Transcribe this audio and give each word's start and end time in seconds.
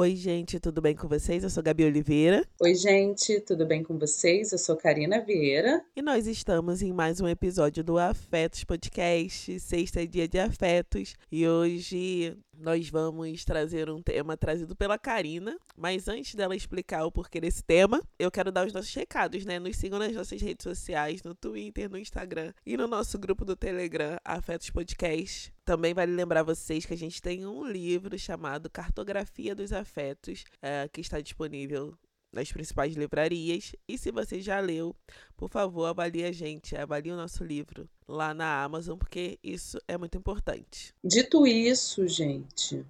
Oi, 0.00 0.14
gente, 0.14 0.60
tudo 0.60 0.80
bem 0.80 0.94
com 0.94 1.08
vocês? 1.08 1.42
Eu 1.42 1.50
sou 1.50 1.60
Gabi 1.60 1.84
Oliveira. 1.84 2.46
Oi, 2.60 2.72
gente, 2.72 3.40
tudo 3.40 3.66
bem 3.66 3.82
com 3.82 3.98
vocês? 3.98 4.52
Eu 4.52 4.58
sou 4.58 4.76
Karina 4.76 5.20
Vieira. 5.20 5.84
E 5.96 6.00
nós 6.00 6.28
estamos 6.28 6.82
em 6.82 6.92
mais 6.92 7.20
um 7.20 7.26
episódio 7.26 7.82
do 7.82 7.98
Afetos 7.98 8.62
Podcast, 8.62 9.58
sexta 9.58 10.06
dia 10.06 10.28
de 10.28 10.38
afetos. 10.38 11.16
E 11.32 11.48
hoje 11.48 12.38
nós 12.58 12.88
vamos 12.90 13.44
trazer 13.44 13.88
um 13.88 14.02
tema 14.02 14.36
trazido 14.36 14.74
pela 14.74 14.98
Karina. 14.98 15.58
Mas 15.76 16.08
antes 16.08 16.34
dela 16.34 16.56
explicar 16.56 17.04
o 17.04 17.12
porquê 17.12 17.40
desse 17.40 17.62
tema, 17.62 18.02
eu 18.18 18.30
quero 18.30 18.50
dar 18.50 18.66
os 18.66 18.72
nossos 18.72 18.92
recados, 18.92 19.44
né? 19.44 19.58
Nos 19.58 19.76
sigam 19.76 19.98
nas 19.98 20.12
nossas 20.12 20.40
redes 20.40 20.64
sociais, 20.64 21.22
no 21.22 21.34
Twitter, 21.34 21.88
no 21.88 21.98
Instagram 21.98 22.52
e 22.66 22.76
no 22.76 22.86
nosso 22.86 23.18
grupo 23.18 23.44
do 23.44 23.54
Telegram, 23.54 24.18
Afetos 24.24 24.70
Podcast. 24.70 25.52
Também 25.64 25.94
vale 25.94 26.12
lembrar 26.12 26.42
vocês 26.42 26.84
que 26.84 26.94
a 26.94 26.96
gente 26.96 27.20
tem 27.20 27.46
um 27.46 27.64
livro 27.66 28.18
chamado 28.18 28.70
Cartografia 28.70 29.54
dos 29.54 29.72
Afetos, 29.72 30.44
é, 30.62 30.88
que 30.88 31.00
está 31.00 31.20
disponível 31.20 31.96
nas 32.32 32.52
principais 32.52 32.94
livrarias. 32.94 33.72
E 33.88 33.96
se 33.98 34.10
você 34.10 34.40
já 34.40 34.60
leu, 34.60 34.94
por 35.36 35.48
favor, 35.48 35.86
avalie 35.86 36.24
a 36.24 36.32
gente, 36.32 36.76
avalie 36.76 37.12
o 37.12 37.16
nosso 37.16 37.44
livro 37.44 37.88
lá 38.06 38.32
na 38.34 38.62
Amazon, 38.62 38.96
porque 38.98 39.38
isso 39.42 39.78
é 39.86 39.96
muito 39.96 40.16
importante. 40.16 40.94
Dito 41.04 41.46
isso, 41.46 42.06
gente, 42.06 42.84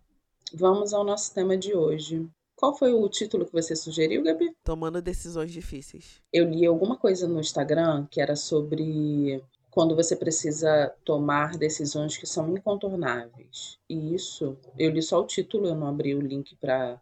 vamos 0.53 0.93
ao 0.93 1.05
nosso 1.05 1.33
tema 1.35 1.57
de 1.57 1.75
hoje. 1.75 2.29
Qual 2.57 2.77
foi 2.77 2.93
o 2.93 3.09
título 3.09 3.47
que 3.47 3.53
você 3.53 3.77
sugeriu, 3.77 4.23
Gabi? 4.23 4.53
Tomando 4.65 5.01
decisões 5.01 5.53
difíceis. 5.53 6.21
Eu 6.33 6.51
li 6.51 6.67
alguma 6.67 6.97
coisa 6.97 7.29
no 7.29 7.39
Instagram 7.39 8.07
que 8.11 8.21
era 8.21 8.35
sobre 8.35 9.41
quando 9.71 9.95
você 9.95 10.17
precisa 10.17 10.93
tomar 11.05 11.57
decisões 11.57 12.17
que 12.17 12.27
são 12.27 12.53
incontornáveis. 12.57 13.79
E 13.89 14.13
isso, 14.13 14.59
eu 14.77 14.91
li 14.91 15.01
só 15.01 15.21
o 15.21 15.27
título, 15.27 15.69
eu 15.69 15.77
não 15.77 15.87
abri 15.87 16.17
o 16.17 16.21
link 16.21 16.57
para 16.57 17.01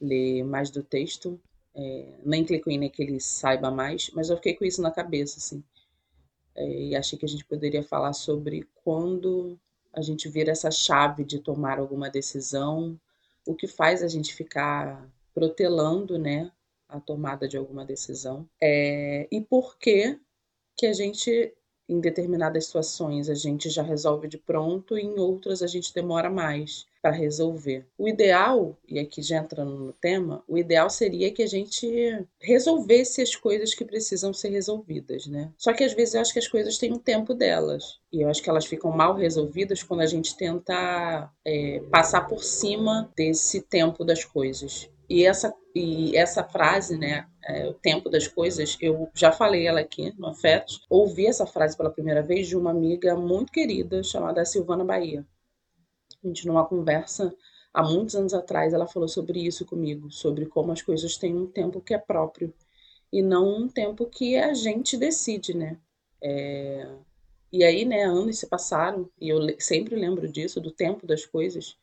ler 0.00 0.42
mais 0.42 0.70
do 0.70 0.82
texto, 0.82 1.40
é, 1.80 2.18
nem 2.24 2.44
clico 2.44 2.70
em 2.70 2.78
naquele 2.78 3.18
saiba 3.18 3.70
mais, 3.70 4.10
mas 4.14 4.28
eu 4.28 4.36
fiquei 4.36 4.54
com 4.54 4.64
isso 4.64 4.82
na 4.82 4.90
cabeça, 4.90 5.38
assim. 5.38 5.64
É, 6.54 6.68
e 6.68 6.96
achei 6.96 7.18
que 7.18 7.24
a 7.24 7.28
gente 7.28 7.44
poderia 7.44 7.82
falar 7.82 8.12
sobre 8.12 8.68
quando 8.84 9.58
a 9.92 10.02
gente 10.02 10.28
vira 10.28 10.52
essa 10.52 10.70
chave 10.70 11.24
de 11.24 11.38
tomar 11.38 11.78
alguma 11.78 12.10
decisão, 12.10 13.00
o 13.46 13.54
que 13.54 13.66
faz 13.66 14.02
a 14.02 14.08
gente 14.08 14.34
ficar 14.34 15.08
protelando, 15.34 16.18
né, 16.18 16.52
a 16.88 17.00
tomada 17.00 17.48
de 17.48 17.56
alguma 17.56 17.84
decisão, 17.84 18.48
é, 18.60 19.26
e 19.30 19.40
por 19.40 19.78
que 19.78 20.18
que 20.76 20.86
a 20.86 20.92
gente 20.92 21.54
em 21.90 22.00
determinadas 22.00 22.66
situações 22.66 23.28
a 23.28 23.34
gente 23.34 23.68
já 23.68 23.82
resolve 23.82 24.28
de 24.28 24.38
pronto 24.38 24.96
e 24.96 25.02
em 25.02 25.18
outras 25.18 25.62
a 25.62 25.66
gente 25.66 25.92
demora 25.92 26.30
mais 26.30 26.86
para 27.02 27.10
resolver. 27.10 27.86
O 27.98 28.06
ideal, 28.06 28.76
e 28.86 28.98
aqui 28.98 29.22
já 29.22 29.38
entrando 29.38 29.74
no 29.74 29.92
tema, 29.92 30.44
o 30.46 30.58
ideal 30.58 30.90
seria 30.90 31.32
que 31.32 31.42
a 31.42 31.46
gente 31.46 32.26
resolvesse 32.38 33.22
as 33.22 33.34
coisas 33.34 33.74
que 33.74 33.84
precisam 33.84 34.32
ser 34.32 34.50
resolvidas, 34.50 35.26
né? 35.26 35.50
Só 35.56 35.72
que 35.72 35.82
às 35.82 35.94
vezes 35.94 36.14
eu 36.14 36.20
acho 36.20 36.32
que 36.32 36.38
as 36.38 36.48
coisas 36.48 36.76
têm 36.78 36.92
um 36.92 36.98
tempo 36.98 37.32
delas. 37.34 37.98
E 38.12 38.20
eu 38.20 38.28
acho 38.28 38.42
que 38.42 38.50
elas 38.50 38.66
ficam 38.66 38.90
mal 38.90 39.14
resolvidas 39.14 39.82
quando 39.82 40.00
a 40.00 40.06
gente 40.06 40.36
tenta 40.36 41.30
é, 41.44 41.80
passar 41.90 42.26
por 42.26 42.44
cima 42.44 43.10
desse 43.16 43.62
tempo 43.62 44.04
das 44.04 44.24
coisas. 44.24 44.90
E 45.10 45.26
essa, 45.26 45.52
e 45.74 46.16
essa 46.16 46.44
frase, 46.44 46.96
né, 46.96 47.28
é, 47.44 47.68
o 47.68 47.74
tempo 47.74 48.08
das 48.08 48.28
coisas, 48.28 48.78
eu 48.80 49.10
já 49.12 49.32
falei 49.32 49.66
ela 49.66 49.80
aqui 49.80 50.14
no 50.16 50.28
Afetos. 50.28 50.86
Ouvi 50.88 51.26
essa 51.26 51.44
frase 51.44 51.76
pela 51.76 51.90
primeira 51.90 52.22
vez 52.22 52.46
de 52.46 52.56
uma 52.56 52.70
amiga 52.70 53.16
muito 53.16 53.50
querida 53.50 54.04
chamada 54.04 54.44
Silvana 54.44 54.84
Bahia. 54.84 55.26
A 56.22 56.28
gente, 56.28 56.46
numa 56.46 56.64
conversa 56.64 57.34
há 57.74 57.82
muitos 57.82 58.14
anos 58.14 58.32
atrás, 58.32 58.72
ela 58.72 58.86
falou 58.86 59.08
sobre 59.08 59.44
isso 59.44 59.66
comigo, 59.66 60.12
sobre 60.12 60.46
como 60.46 60.70
as 60.70 60.80
coisas 60.80 61.16
têm 61.16 61.34
um 61.36 61.46
tempo 61.48 61.80
que 61.80 61.92
é 61.92 61.98
próprio 61.98 62.54
e 63.12 63.20
não 63.20 63.62
um 63.62 63.68
tempo 63.68 64.06
que 64.06 64.36
a 64.36 64.54
gente 64.54 64.96
decide, 64.96 65.56
né? 65.56 65.76
É... 66.22 66.86
E 67.52 67.64
aí, 67.64 67.84
né, 67.84 68.04
anos 68.04 68.38
se 68.38 68.46
passaram 68.46 69.10
e 69.20 69.28
eu 69.28 69.40
sempre 69.58 69.96
lembro 69.96 70.28
disso, 70.28 70.60
do 70.60 70.70
tempo 70.70 71.04
das 71.04 71.26
coisas. 71.26 71.76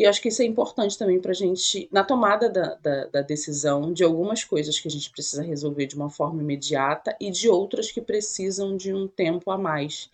E 0.00 0.06
acho 0.06 0.22
que 0.22 0.28
isso 0.28 0.40
é 0.40 0.46
importante 0.46 0.96
também 0.96 1.20
para 1.20 1.32
a 1.32 1.34
gente, 1.34 1.86
na 1.92 2.02
tomada 2.02 2.48
da, 2.48 2.74
da, 2.76 3.04
da, 3.08 3.20
decisão 3.20 3.92
de 3.92 4.02
algumas 4.02 4.42
coisas 4.42 4.80
que 4.80 4.88
a 4.88 4.90
gente 4.90 5.10
precisa 5.10 5.42
resolver 5.42 5.84
de 5.84 5.94
uma 5.94 6.08
forma 6.08 6.40
imediata 6.40 7.14
e 7.20 7.30
de 7.30 7.50
outras 7.50 7.92
que 7.92 8.00
precisam 8.00 8.78
de 8.78 8.94
um 8.94 9.06
tempo 9.06 9.50
a 9.50 9.58
mais 9.58 10.10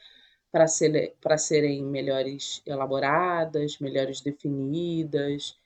para 0.50 0.66
ser, 0.66 1.14
serem 1.38 1.84
melhores 1.84 2.60
elaboradas, 2.66 3.78
melhores 3.78 4.20
definidas. 4.20 5.56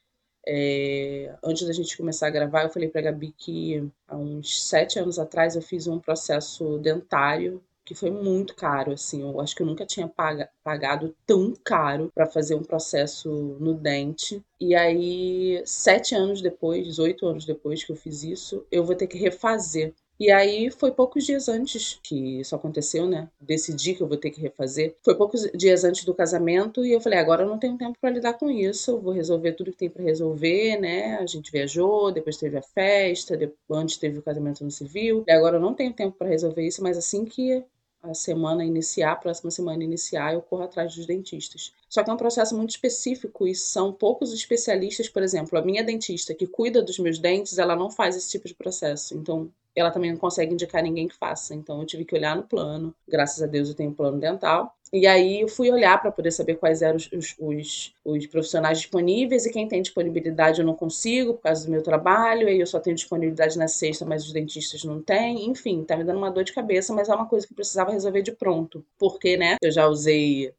É, 0.47 1.35
antes 1.43 1.67
da 1.67 1.73
gente 1.73 1.97
começar 1.97 2.27
a 2.27 2.31
gravar, 2.31 2.65
eu 2.65 2.71
falei 2.71 2.91
para 2.91 3.01
a 3.01 3.05
Gabi 3.05 3.35
que 3.39 3.91
há 4.07 4.19
uns 4.19 4.63
sete 4.63 4.99
anos 4.99 5.19
atrás 5.19 5.57
eu 5.57 5.63
fiz 5.63 5.87
um 5.87 5.99
processo 5.99 6.77
dentário 6.77 7.63
que 7.85 7.95
foi 7.95 8.11
muito 8.11 8.55
caro, 8.55 8.93
assim. 8.93 9.23
Eu 9.23 9.41
acho 9.41 9.55
que 9.55 9.63
eu 9.63 9.67
nunca 9.67 9.87
tinha 9.87 10.09
paga, 10.09 10.49
pagado 10.63 11.15
tão 11.27 11.55
caro 11.65 12.11
para 12.15 12.27
fazer 12.27 12.55
um 12.55 12.63
processo 12.63 13.31
no 13.61 13.75
dente. 13.75 14.43
E 14.61 14.75
aí, 14.75 15.63
sete 15.65 16.15
anos 16.15 16.41
depois, 16.43 16.99
oito 16.99 17.27
anos 17.27 17.45
depois 17.45 17.83
que 17.83 17.93
eu 17.93 17.97
fiz 17.97 18.23
isso, 18.23 18.67
eu 18.71 18.85
vou 18.85 18.95
ter 18.95 19.07
que 19.07 19.19
refazer. 19.19 19.95
E 20.21 20.31
aí 20.31 20.71
foi 20.71 20.93
poucos 20.93 21.25
dias 21.25 21.49
antes 21.49 21.99
que 22.03 22.41
isso 22.41 22.55
aconteceu, 22.55 23.09
né? 23.09 23.29
Decidi 23.41 23.95
que 23.95 24.03
eu 24.03 24.07
vou 24.07 24.19
ter 24.19 24.31
que 24.31 24.41
refazer. 24.41 24.95
Foi 25.03 25.17
poucos 25.17 25.51
dias 25.55 25.83
antes 25.83 26.05
do 26.05 26.15
casamento 26.15 26.85
e 26.85 26.93
eu 26.93 27.01
falei, 27.01 27.19
agora 27.19 27.43
eu 27.43 27.49
não 27.49 27.59
tenho 27.59 27.79
tempo 27.79 27.97
para 27.99 28.11
lidar 28.11 28.35
com 28.35 28.51
isso, 28.51 28.91
eu 28.91 29.01
vou 29.01 29.15
resolver 29.15 29.53
tudo 29.55 29.73
que 29.73 29.79
tem 29.79 29.89
para 29.89 30.05
resolver, 30.05 30.79
né? 30.79 31.17
A 31.17 31.27
gente 31.27 31.51
viajou, 31.51 32.13
depois 32.13 32.37
teve 32.37 32.59
a 32.59 32.63
festa, 32.63 33.37
antes 33.71 33.97
teve 33.97 34.19
o 34.19 34.23
casamento 34.23 34.63
no 34.63 34.71
civil. 34.71 35.25
E 35.27 35.33
agora 35.33 35.57
eu 35.57 35.61
não 35.61 35.73
tenho 35.75 35.93
tempo 35.95 36.17
para 36.19 36.29
resolver 36.29 36.67
isso, 36.67 36.83
mas 36.83 36.99
assim 36.99 37.25
que 37.25 37.65
a 38.03 38.13
semana 38.13 38.63
iniciar, 38.63 39.13
a 39.13 39.17
próxima 39.17 39.51
semana 39.51 39.83
iniciar, 39.83 40.35
eu 40.35 40.43
corro 40.43 40.65
atrás 40.65 40.95
dos 40.95 41.07
dentistas. 41.07 41.73
Só 41.91 42.05
que 42.05 42.11
é 42.11 42.13
um 42.13 42.17
processo 42.17 42.57
muito 42.57 42.71
específico 42.71 43.49
e 43.49 43.55
são 43.55 43.93
poucos 43.93 44.33
especialistas, 44.33 45.09
por 45.09 45.23
exemplo, 45.23 45.59
a 45.59 45.63
minha 45.63 45.83
dentista 45.83 46.33
que 46.33 46.47
cuida 46.47 46.81
dos 46.81 47.01
meus 47.01 47.19
dentes, 47.19 47.59
ela 47.59 47.75
não 47.75 47.91
faz 47.91 48.17
esse 48.17 48.31
tipo 48.31 48.47
de 48.47 48.55
processo. 48.55 49.17
Então, 49.17 49.51
ela 49.75 49.91
também 49.91 50.11
não 50.11 50.19
consegue 50.19 50.53
indicar 50.53 50.83
ninguém 50.83 51.09
que 51.09 51.17
faça. 51.17 51.55
Então 51.55 51.81
eu 51.81 51.87
tive 51.87 52.05
que 52.05 52.15
olhar 52.15 52.37
no 52.37 52.43
plano. 52.43 52.95
Graças 53.09 53.43
a 53.43 53.47
Deus 53.47 53.69
eu 53.69 53.75
tenho 53.75 53.93
plano 53.93 54.19
dental. 54.19 54.75
E 54.93 55.07
aí 55.07 55.41
eu 55.41 55.49
fui 55.49 55.71
olhar 55.71 56.01
para 56.01 56.11
poder 56.11 56.33
saber 56.33 56.57
quais 56.57 56.83
eram 56.83 56.97
os, 56.97 57.37
os, 57.39 57.95
os, 58.05 58.27
profissionais 58.27 58.79
disponíveis 58.79 59.47
e 59.47 59.53
quem 59.53 59.69
tem 59.69 59.81
disponibilidade 59.81 60.61
eu 60.61 60.67
não 60.67 60.75
consigo 60.75 61.35
por 61.35 61.43
causa 61.43 61.65
do 61.65 61.71
meu 61.71 61.83
trabalho. 61.83 62.49
Aí 62.49 62.59
eu 62.59 62.67
só 62.67 62.81
tenho 62.81 62.97
disponibilidade 62.97 63.57
na 63.57 63.69
sexta, 63.69 64.05
mas 64.05 64.25
os 64.25 64.33
dentistas 64.33 64.83
não 64.83 65.01
têm. 65.01 65.49
Enfim, 65.49 65.85
tá 65.85 65.97
me 65.97 66.03
dando 66.05 66.19
uma 66.19 66.31
dor 66.31 66.43
de 66.43 66.53
cabeça, 66.53 66.93
mas 66.93 67.09
é 67.09 67.15
uma 67.15 67.27
coisa 67.27 67.47
que 67.47 67.55
precisava 67.55 67.93
resolver 67.93 68.23
de 68.23 68.33
pronto. 68.33 68.85
Porque, 68.99 69.37
né, 69.37 69.57
eu 69.63 69.71
já 69.71 69.87
usei 69.87 70.53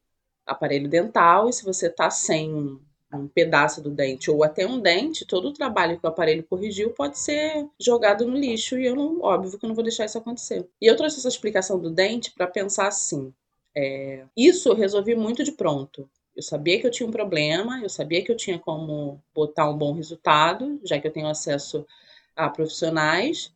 aparelho 0.46 0.88
dental 0.88 1.48
e 1.48 1.52
se 1.52 1.64
você 1.64 1.88
tá 1.88 2.10
sem 2.10 2.80
um 3.12 3.28
pedaço 3.28 3.82
do 3.82 3.90
dente 3.90 4.30
ou 4.30 4.42
até 4.42 4.66
um 4.66 4.80
dente, 4.80 5.26
todo 5.26 5.48
o 5.48 5.52
trabalho 5.52 5.98
que 5.98 6.06
o 6.06 6.08
aparelho 6.08 6.42
corrigiu 6.44 6.90
pode 6.90 7.18
ser 7.18 7.66
jogado 7.78 8.26
no 8.26 8.36
lixo 8.36 8.78
e 8.78 8.86
eu 8.86 8.96
não, 8.96 9.20
óbvio 9.20 9.58
que 9.58 9.64
eu 9.64 9.68
não 9.68 9.74
vou 9.74 9.84
deixar 9.84 10.06
isso 10.06 10.18
acontecer. 10.18 10.66
E 10.80 10.86
eu 10.86 10.96
trouxe 10.96 11.18
essa 11.18 11.28
explicação 11.28 11.78
do 11.78 11.90
dente 11.90 12.30
para 12.30 12.46
pensar 12.46 12.88
assim: 12.88 13.32
é, 13.76 14.24
isso 14.36 14.68
eu 14.68 14.74
resolvi 14.74 15.14
muito 15.14 15.44
de 15.44 15.52
pronto. 15.52 16.08
Eu 16.34 16.42
sabia 16.42 16.80
que 16.80 16.86
eu 16.86 16.90
tinha 16.90 17.06
um 17.06 17.12
problema, 17.12 17.80
eu 17.82 17.90
sabia 17.90 18.24
que 18.24 18.32
eu 18.32 18.36
tinha 18.36 18.58
como 18.58 19.22
botar 19.34 19.68
um 19.68 19.76
bom 19.76 19.92
resultado, 19.92 20.80
já 20.82 20.98
que 20.98 21.06
eu 21.06 21.12
tenho 21.12 21.28
acesso 21.28 21.86
a 22.34 22.48
profissionais, 22.48 23.52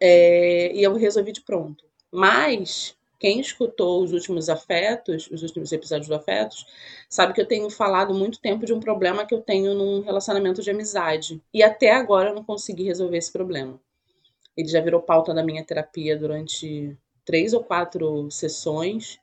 é, 0.00 0.72
e 0.74 0.82
eu 0.82 0.94
resolvi 0.94 1.32
de 1.32 1.42
pronto. 1.42 1.84
Mas 2.10 2.96
quem 3.24 3.40
escutou 3.40 4.02
os 4.02 4.12
últimos 4.12 4.50
afetos, 4.50 5.30
os 5.30 5.42
últimos 5.42 5.72
episódios 5.72 6.08
do 6.08 6.14
Afetos, 6.14 6.66
sabe 7.08 7.32
que 7.32 7.40
eu 7.40 7.48
tenho 7.48 7.70
falado 7.70 8.12
muito 8.12 8.38
tempo 8.38 8.66
de 8.66 8.74
um 8.74 8.78
problema 8.78 9.24
que 9.24 9.34
eu 9.34 9.40
tenho 9.40 9.72
num 9.72 10.02
relacionamento 10.02 10.60
de 10.60 10.70
amizade. 10.70 11.40
E 11.50 11.62
até 11.62 11.92
agora 11.92 12.28
eu 12.28 12.34
não 12.34 12.44
consegui 12.44 12.82
resolver 12.82 13.16
esse 13.16 13.32
problema. 13.32 13.80
Ele 14.54 14.68
já 14.68 14.78
virou 14.78 15.00
pauta 15.00 15.32
da 15.32 15.42
minha 15.42 15.64
terapia 15.64 16.18
durante 16.18 16.94
três 17.24 17.54
ou 17.54 17.64
quatro 17.64 18.30
sessões. 18.30 19.18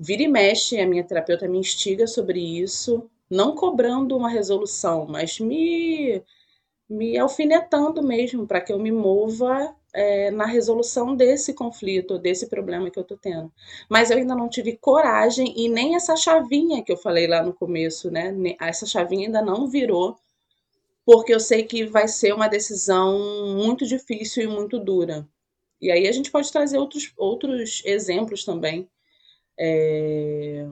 Vira 0.00 0.24
e 0.24 0.26
mexe, 0.26 0.80
a 0.80 0.86
minha 0.88 1.04
terapeuta 1.04 1.46
me 1.46 1.58
instiga 1.58 2.08
sobre 2.08 2.40
isso, 2.40 3.08
não 3.30 3.54
cobrando 3.54 4.16
uma 4.16 4.30
resolução, 4.30 5.06
mas 5.08 5.38
me, 5.38 6.20
me 6.90 7.16
alfinetando 7.16 8.02
mesmo 8.02 8.48
para 8.48 8.60
que 8.60 8.72
eu 8.72 8.80
me 8.80 8.90
mova 8.90 9.76
é, 9.94 10.30
na 10.32 10.44
resolução 10.44 11.14
desse 11.14 11.54
conflito, 11.54 12.18
desse 12.18 12.48
problema 12.48 12.90
que 12.90 12.98
eu 12.98 13.04
tô 13.04 13.16
tendo. 13.16 13.50
Mas 13.88 14.10
eu 14.10 14.18
ainda 14.18 14.34
não 14.34 14.48
tive 14.48 14.76
coragem 14.76 15.54
e 15.56 15.68
nem 15.68 15.94
essa 15.94 16.16
chavinha 16.16 16.82
que 16.82 16.92
eu 16.92 16.96
falei 16.96 17.26
lá 17.28 17.42
no 17.42 17.54
começo, 17.54 18.10
né? 18.10 18.34
Essa 18.60 18.86
chavinha 18.86 19.28
ainda 19.28 19.40
não 19.40 19.68
virou, 19.68 20.16
porque 21.06 21.32
eu 21.32 21.40
sei 21.40 21.64
que 21.64 21.86
vai 21.86 22.08
ser 22.08 22.34
uma 22.34 22.48
decisão 22.48 23.54
muito 23.54 23.86
difícil 23.86 24.44
e 24.44 24.46
muito 24.48 24.78
dura. 24.78 25.26
E 25.80 25.90
aí 25.90 26.08
a 26.08 26.12
gente 26.12 26.30
pode 26.30 26.50
trazer 26.50 26.78
outros, 26.78 27.12
outros 27.16 27.82
exemplos 27.84 28.44
também. 28.44 28.88
É, 29.58 30.66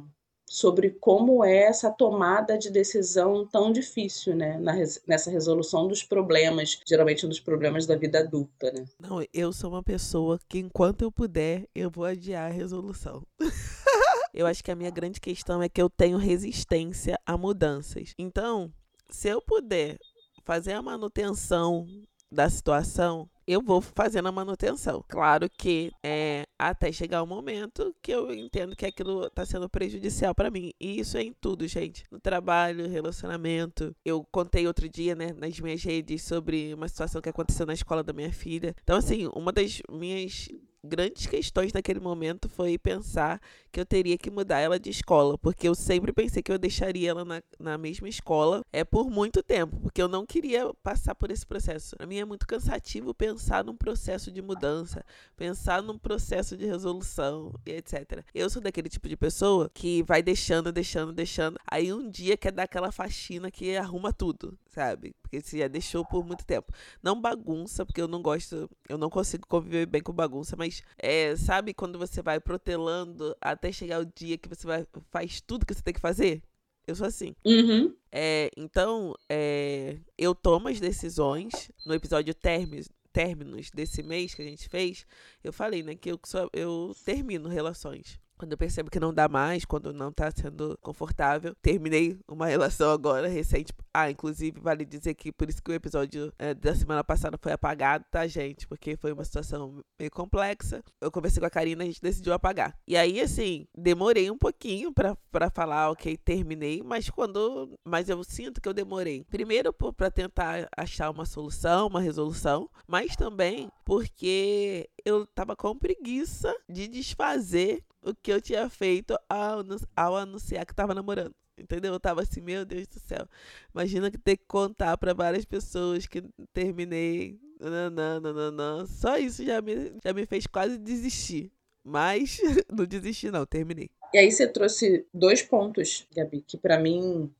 sobre 0.53 0.91
como 0.91 1.43
é 1.43 1.63
essa 1.63 1.91
tomada 1.91 2.59
de 2.59 2.71
decisão 2.71 3.47
tão 3.47 3.73
difícil, 3.73 4.37
né? 4.37 4.61
Nessa 5.07 5.31
resolução 5.31 5.89
dos 5.89 6.03
problemas, 6.03 6.79
geralmente 6.87 7.27
dos 7.27 7.41
problemas 7.41 7.87
da 7.87 7.97
vida 7.97 8.19
adulta, 8.19 8.71
né? 8.71 8.85
Não, 9.01 9.25
eu 9.33 9.51
sou 9.51 9.71
uma 9.71 9.83
pessoa 9.83 10.39
que 10.47 10.59
enquanto 10.59 11.01
eu 11.01 11.11
puder, 11.11 11.67
eu 11.75 11.91
vou 11.91 12.05
adiar 12.05 12.51
a 12.51 12.55
resolução. 12.55 13.27
eu 14.35 14.47
acho 14.47 14.63
que 14.63 14.71
a 14.71 14.77
minha 14.77 14.91
grande 14.91 15.23
questão 15.23 15.63
é 15.63 15.71
que 15.71 15.81
eu 15.81 15.89
tenho 15.89 16.19
resistência 16.19 17.19
a 17.25 17.35
mudanças. 17.39 18.13
Então, 18.19 18.71
se 19.09 19.29
eu 19.29 19.41
puder 19.41 19.97
fazer 20.45 20.75
a 20.75 20.83
manutenção 20.83 21.87
da 22.31 22.51
situação, 22.51 23.27
eu 23.47 23.61
vou 23.61 23.81
fazendo 23.81 24.29
a 24.29 24.33
manutenção. 24.33 25.05
Claro 25.09 25.49
que 25.51 25.91
é 26.03 26.45
até 26.59 26.93
chegar 26.93 27.23
o 27.23 27.27
momento 27.27 27.95
que 28.03 28.13
eu 28.13 28.33
entendo 28.33 28.77
que 28.77 28.87
aquilo 28.87 29.27
está 29.27 29.45
sendo 29.45 29.69
prejudicial 29.69 30.35
para 30.35 30.51
mim. 30.51 30.73
E 30.81 31.01
isso 31.01 31.17
é 31.17 31.23
em 31.23 31.33
tudo, 31.41 31.67
gente. 31.67 32.05
No 32.11 32.21
trabalho, 32.21 32.89
relacionamento. 32.89 33.95
Eu 34.05 34.25
contei 34.31 34.67
outro 34.67 34.89
dia, 34.89 35.15
né, 35.15 35.33
nas 35.33 35.59
minhas 35.61 35.83
redes 35.83 36.23
sobre 36.23 36.73
uma 36.75 36.89
situação 36.89 37.21
que 37.21 37.29
aconteceu 37.29 37.67
na 37.67 37.75
escola 37.75 38.03
da 38.03 38.13
minha 38.13 38.33
filha. 38.33 38.75
Então, 38.83 38.97
assim, 38.97 39.29
uma 39.35 39.53
das 39.53 39.83
minhas 39.91 40.49
grandes 40.85 41.27
questões 41.27 41.73
naquele 41.73 42.01
momento 42.01 42.49
foi 42.49 42.77
pensar 42.77 43.41
que 43.71 43.81
eu 43.81 43.87
teria 43.87 44.19
que 44.19 44.31
mudar 44.31 44.59
ela 44.59 44.79
de 44.79 44.91
escola, 44.91 45.39
porque 45.39 45.69
eu 45.69 45.75
sempre 45.75 46.13
pensei 46.13 46.43
que 46.43 46.53
eu 46.53 46.59
deixaria 46.59 47.11
ela 47.11 47.25
na, 47.25 47.43
na 47.59 47.79
mesma 47.79 48.09
escola 48.09 48.65
é 48.73 48.85
por 48.85 49.09
muito 49.11 49.43
tempo, 49.43 49.79
porque 49.81 50.03
eu 50.03 50.09
não 50.09 50.27
queria 50.27 50.73
passar 50.83 51.15
por 51.15 51.31
esse 51.31 51.47
processo. 51.47 51.97
Para 51.97 52.07
mim 52.07 52.19
é 52.19 52.25
muito 52.25 52.47
cansativo 52.47 53.15
pensar 53.15 53.65
num 53.65 53.77
processo 53.77 54.31
de 54.31 54.43
mudança, 54.43 55.05
pensar 55.37 55.83
num 55.83 55.99
processo 55.99 56.57
de 56.57 56.67
resolução 56.67 57.55
e 57.65 57.73
etc. 57.73 58.25
Eu 58.35 58.51
sou 58.51 58.61
daquele 58.61 58.89
tipo 58.89 59.09
de 59.09 59.17
pessoa 59.17 59.71
que 59.73 60.03
vai 60.03 60.23
deixando, 60.23 60.73
deixando, 60.73 61.13
deixando, 61.13 61.59
aí 61.71 61.93
um 61.93 62.11
dia 62.11 62.37
quer 62.37 62.53
dar 62.53 62.65
aquela 62.65 62.91
faxina 62.91 63.51
que 63.51 63.77
arruma 63.77 64.13
tudo, 64.13 64.59
sabe? 64.67 65.15
Porque 65.23 65.41
se 65.41 65.59
já 65.59 65.69
deixou 65.69 66.05
por 66.05 66.25
muito 66.27 66.45
tempo. 66.45 66.73
Não 67.03 67.19
bagunça, 67.19 67.87
porque 67.87 68.01
eu 68.01 68.09
não 68.09 68.21
gosto, 68.21 68.69
eu 68.89 68.99
não 68.99 69.09
consigo 69.09 69.47
conviver 69.47 69.87
bem 69.87 70.03
com 70.03 70.13
bagunça, 70.13 70.57
mas 70.57 70.72
mas 70.73 70.83
é, 70.97 71.37
sabe 71.37 71.75
quando 71.75 71.99
você 71.99 72.23
vai 72.23 72.41
protelando 72.41 73.37
até 73.41 73.71
chegar 73.71 74.01
o 74.01 74.07
dia 74.07 74.39
que 74.39 74.49
você 74.49 74.67
vai, 74.67 74.87
faz 75.11 75.41
tudo 75.41 75.67
que 75.67 75.75
você 75.75 75.83
tem 75.83 75.93
que 75.93 76.01
fazer? 76.01 76.43
Eu 76.87 76.95
sou 76.95 77.07
assim. 77.07 77.35
Uhum. 77.45 77.95
É, 78.11 78.51
então, 78.57 79.15
é, 79.29 79.99
eu 80.17 80.35
tomo 80.35 80.69
as 80.69 80.81
decisões. 80.81 81.71
No 81.85 81.95
episódio 81.95 82.35
términos, 82.35 82.89
términos 83.13 83.71
desse 83.71 84.03
mês 84.03 84.35
que 84.35 84.43
a 84.43 84.45
gente 84.45 84.69
fez, 84.69 85.07
eu 85.45 85.53
falei, 85.53 85.83
né, 85.83 85.95
que 85.95 86.11
eu, 86.11 86.19
só, 86.25 86.49
eu 86.53 86.97
termino 87.05 87.49
relações. 87.49 88.19
Quando 88.43 88.51
eu 88.51 88.59
percebo 88.59 88.91
que 88.91 88.99
não 88.99 89.15
dá 89.15 89.29
mais, 89.29 89.65
quando 89.65 89.93
não 89.93 90.11
tá 90.11 90.29
sendo 90.33 90.77
confortável. 90.83 91.55
Terminei 91.63 92.19
uma 92.27 92.49
relação 92.49 92.91
agora 92.91 93.29
recente. 93.29 93.73
Ah, 93.95 94.11
inclusive, 94.11 94.59
vale 94.59 94.85
dizer 94.85 95.15
que 95.15 95.31
por 95.31 95.49
isso 95.49 95.63
que 95.63 95.71
o 95.71 95.75
episódio 95.75 96.33
é, 96.41 96.53
da 96.53 96.75
semana 96.75 97.05
passada 97.05 97.39
foi 97.41 97.53
apagado, 97.53 98.05
tá, 98.11 98.27
gente? 98.27 98.67
Porque 98.67 98.97
foi 98.97 99.13
uma 99.13 99.25
situação 99.25 99.81
meio 99.97 100.11
complexa. 100.11 100.83
Eu 101.01 101.13
conversei 101.13 101.39
com 101.39 101.47
a 101.47 101.51
Karina, 101.51 101.85
a 101.85 101.87
gente 101.87 102.03
decidiu 102.03 102.33
apagar. 102.33 102.77
E 102.85 102.97
aí, 102.97 103.21
assim, 103.21 103.65
demorei 103.79 104.29
um 104.29 104.37
pouquinho 104.37 104.93
pra 104.93 105.49
falar, 105.55 105.93
ok, 105.93 106.17
terminei, 106.17 106.83
mas 106.83 107.09
quando. 107.09 107.79
Mas 107.87 108.09
eu 108.09 108.25
sinto 108.25 108.61
que 108.61 108.69
eu 108.69 108.75
demorei. 108.75 109.25
Primeiro, 109.31 109.73
para 109.73 110.11
tentar 110.11 110.69
achar 110.77 111.11
uma 111.11 111.27
solução, 111.27 111.87
uma 111.87 112.01
resolução, 112.01 112.69
mas 112.89 113.15
também 113.15 113.71
porque 113.85 114.91
eu 115.05 115.27
tava 115.29 115.55
com 115.55 115.79
preguiça 115.79 116.53
de 116.69 116.89
desfazer 116.89 117.85
o 118.03 118.15
que 118.15 118.33
eu 118.33 118.41
tinha 118.41 118.69
feito 118.69 119.17
ao, 119.29 119.65
ao 119.97 120.17
anunciar 120.17 120.67
que 120.67 120.75
tava 120.75 120.95
namorando. 120.95 121.35
Entendeu? 121.59 121.93
Eu 121.93 122.01
tava 122.01 122.23
assim, 122.23 122.41
meu 122.41 122.65
Deus 122.65 122.87
do 122.89 122.99
céu. 122.99 123.27
Imagina 123.75 124.11
que 124.11 124.19
ter 124.19 124.37
que 124.37 124.45
contar 124.47 124.97
para 124.97 125.15
várias 125.15 125.45
pessoas 125.45 126.07
que 126.07 126.23
terminei. 126.53 127.39
Nananã, 127.61 128.21
nananã. 128.21 128.87
Só 128.87 129.17
isso 129.17 129.45
já 129.45 129.61
me, 129.61 129.93
já 130.05 130.13
me 130.13 130.27
fez 130.27 130.47
quase 130.47 130.79
desistir. 130.79 131.53
Mas 131.85 132.41
não 132.71 132.85
desisti, 132.85 133.31
não, 133.31 133.47
terminei. 133.47 133.91
E 134.13 134.19
aí 134.19 134.31
você 134.31 134.47
trouxe 134.47 135.07
dois 135.13 135.43
pontos, 135.43 136.07
Gabi, 136.15 136.43
que 136.43 136.57
para 136.57 136.79
mim 136.79 137.33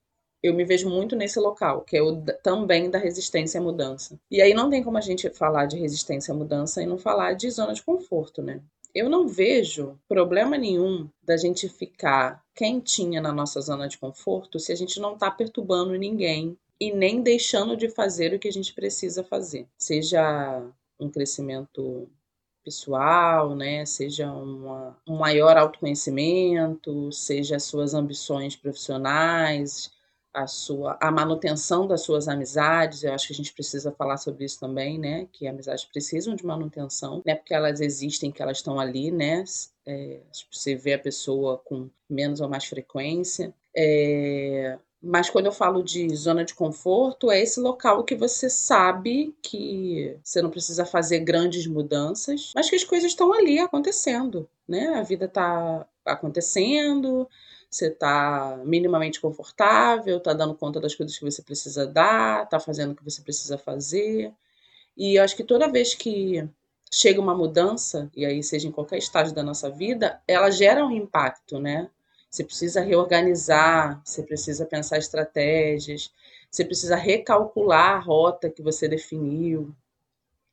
eu 0.43 0.53
me 0.55 0.65
vejo 0.65 0.89
muito 0.89 1.15
nesse 1.15 1.39
local, 1.39 1.83
que 1.83 1.97
é 1.97 2.03
o 2.03 2.21
também 2.43 2.91
da 2.91 2.99
resistência 2.99 3.61
à 3.61 3.63
mudança. 3.63 4.19
E 4.31 4.43
aí 4.43 4.53
não 4.53 4.69
tem 4.69 4.83
como 4.83 4.99
a 4.99 5.03
gente 5.03 5.31
falar 5.31 5.67
de 5.67 5.79
resistência 5.79 6.35
à 6.35 6.37
mudança 6.37 6.83
e 6.83 6.87
não 6.87 6.99
falar 6.99 7.35
de 7.35 7.49
zona 7.51 7.73
de 7.73 7.83
conforto, 7.83 8.43
né? 8.43 8.61
Eu 8.95 9.09
não 9.09 9.27
vejo 9.27 9.99
problema 10.07 10.59
nenhum 10.59 11.09
da 11.23 11.37
gente 11.37 11.69
ficar 11.69 12.45
quentinha 12.55 13.21
na 13.21 13.33
nossa 13.33 13.61
zona 13.61 13.89
de 13.89 13.97
conforto 13.97 14.59
se 14.59 14.71
a 14.71 14.75
gente 14.77 15.01
não 15.01 15.15
está 15.15 15.31
perturbando 15.31 15.95
ninguém 15.95 16.59
e 16.79 16.93
nem 16.93 17.23
deixando 17.23 17.77
de 17.77 17.89
fazer 17.89 18.35
o 18.35 18.39
que 18.39 18.49
a 18.49 18.53
gente 18.53 18.75
precisa 18.75 19.25
fazer. 19.25 19.67
Seja 19.79 20.63
um 21.01 21.09
crescimento 21.09 22.09
pessoal, 22.65 23.55
né? 23.55 23.87
Seja 23.87 24.31
uma, 24.31 24.97
um 25.09 25.17
maior 25.17 25.57
autoconhecimento, 25.57 27.11
seja 27.13 27.57
as 27.57 27.65
suas 27.65 27.95
ambições 27.95 28.57
profissionais, 28.57 29.91
a 30.33 30.47
sua 30.47 30.97
a 31.01 31.11
manutenção 31.11 31.87
das 31.87 32.03
suas 32.03 32.29
amizades. 32.29 33.03
Eu 33.03 33.13
acho 33.13 33.27
que 33.27 33.33
a 33.33 33.37
gente 33.37 33.53
precisa 33.53 33.93
falar 33.93 34.17
sobre 34.17 34.45
isso 34.45 34.59
também, 34.59 34.99
né? 34.99 35.29
Que 35.33 35.47
amizades 35.47 35.85
precisam 35.85 36.35
de 36.35 36.45
manutenção, 36.45 37.23
né? 37.25 37.35
Porque 37.35 37.55
elas 37.55 37.81
existem, 37.81 38.31
que 38.33 38.43
elas 38.43 38.59
estão 38.59 38.79
ali, 38.81 39.11
né? 39.11 39.45
É, 39.87 40.21
você 40.51 40.75
vê 40.75 40.95
a 40.95 40.99
pessoa 40.99 41.59
com 41.59 41.91
menos 42.09 42.41
ou 42.41 42.49
mais 42.49 42.65
frequência. 42.65 43.55
É, 43.77 44.79
mas 45.03 45.29
quando 45.29 45.47
eu 45.47 45.53
falo 45.53 45.83
de 45.83 46.15
zona 46.15 46.45
de 46.45 46.55
conforto, 46.55 47.31
é 47.31 47.41
esse 47.41 47.59
local 47.59 48.05
que 48.05 48.15
você 48.15 48.49
sabe 48.49 49.35
que 49.43 50.17
você 50.23 50.41
não 50.41 50.49
precisa 50.49 50.85
fazer 50.85 51.19
grandes 51.21 51.67
mudanças, 51.67 52.53
mas 52.55 52.71
que 52.71 52.77
as 52.77 52.85
coisas 52.85 53.11
estão 53.11 53.33
ali 53.33 53.59
acontecendo, 53.59 54.49
né? 54.69 54.95
A 54.95 55.03
vida 55.03 55.25
está 55.25 55.87
acontecendo, 56.05 57.29
você 57.73 57.87
está 57.87 58.61
minimamente 58.67 59.19
confortável, 59.19 60.19
está 60.19 60.35
dando 60.35 60.55
conta 60.55 60.79
das 60.79 60.95
coisas 60.95 61.19
que 61.19 61.25
você 61.25 61.43
precisa 61.43 61.87
dar, 61.87 62.45
está 62.45 62.61
fazendo 62.61 62.93
o 62.93 62.95
que 62.95 63.03
você 63.03 63.23
precisa 63.23 63.57
fazer. 63.57 64.31
E 64.97 65.17
eu 65.19 65.25
acho 65.25 65.35
que 65.35 65.43
toda 65.43 65.73
vez 65.73 65.95
que 65.95 66.47
chega 66.93 67.19
uma 67.19 67.35
mudança, 67.35 68.11
e 68.15 68.27
aí 68.27 68.43
seja 68.43 68.69
em 68.69 68.73
qualquer 68.73 68.99
estágio 68.99 69.35
da 69.35 69.43
nossa 69.43 69.71
vida, 69.71 70.21
ela 70.29 70.51
gera 70.51 70.85
um 70.85 70.93
impacto, 70.93 71.59
né? 71.59 71.89
Você 72.31 72.45
precisa 72.45 72.83
reorganizar, 72.83 74.03
você 74.05 74.23
precisa 74.23 74.67
pensar 74.67 74.99
estratégias, 74.99 76.13
você 76.51 76.65
precisa 76.67 76.97
recalcular 76.97 77.97
a 77.97 77.99
rota 77.99 78.51
que 78.51 78.63
você 78.63 78.87
definiu. 78.87 79.75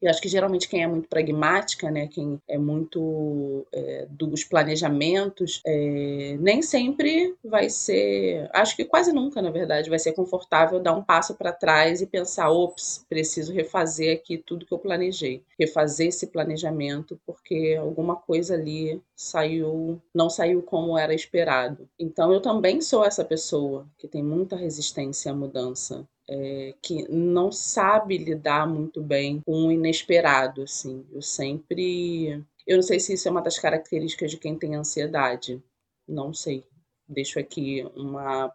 Eu 0.01 0.10
acho 0.10 0.22
que 0.22 0.29
geralmente 0.29 0.70
quem 0.70 0.84
é 0.84 0.88
muito 0.88 1.10
pragmática, 1.10 1.91
né, 1.91 2.08
quem 2.08 2.41
é 2.48 2.58
muito 2.58 3.65
é, 3.72 4.08
dos 4.10 4.44
planejamentos, 4.44 5.62
é, 5.65 6.38
nem 6.39 6.62
sempre 6.62 7.36
vai 7.44 7.70
ser, 7.70 8.50
acho 8.53 8.75
que 8.75 8.86
quase 8.86 9.12
nunca, 9.12 9.41
na 9.41 9.51
verdade, 9.51 9.89
vai 9.89 10.00
ser 10.00 10.13
confortável 10.13 10.79
dar 10.79 10.94
um 10.94 11.03
passo 11.03 11.36
para 11.36 11.51
trás 11.51 12.01
e 12.01 12.08
pensar, 12.08 12.50
ops, 12.50 13.06
preciso 13.10 13.53
refazer 13.53 14.15
aqui 14.15 14.38
tudo 14.38 14.65
que 14.65 14.74
eu 14.74 14.79
planejei, 14.79 15.44
refazer 15.60 16.08
esse 16.08 16.27
planejamento 16.27 17.20
porque 17.25 17.77
alguma 17.79 18.15
coisa 18.15 18.53
ali 18.53 19.01
saiu, 19.15 20.01
não 20.13 20.29
saiu 20.29 20.62
como 20.62 20.98
era 20.98 21.13
esperado. 21.13 21.89
Então 22.00 22.32
eu 22.32 22.41
também 22.41 22.82
sou 22.82 23.03
essa 23.03 23.25
pessoa 23.25 23.86
que 23.98 24.08
tem 24.08 24.24
muita 24.24 24.56
resistência 24.56 25.32
à 25.32 25.36
mudança 25.36 26.08
é, 26.29 26.75
que 26.81 27.07
não 27.12 27.51
sabe 27.51 28.17
lidar 28.17 28.67
muito 28.67 29.01
bem 29.01 29.41
com 29.41 29.67
o 29.67 29.71
inesperado, 29.71 30.62
assim. 30.62 31.05
Eu 31.12 31.21
sempre... 31.24 32.45
Eu 32.67 32.75
não 32.77 32.83
sei 32.83 33.00
se 33.00 33.13
isso 33.13 33.27
é 33.27 33.31
uma 33.31 33.41
das 33.41 33.57
características 33.57 34.29
de 34.29 34.38
quem 34.38 34.55
tem 34.57 34.75
ansiedade. 34.75 35.62
Não 36.07 36.31
sei. 36.31 36.63
Deixo 37.07 37.39
aqui 37.39 37.83
uma 37.95 38.53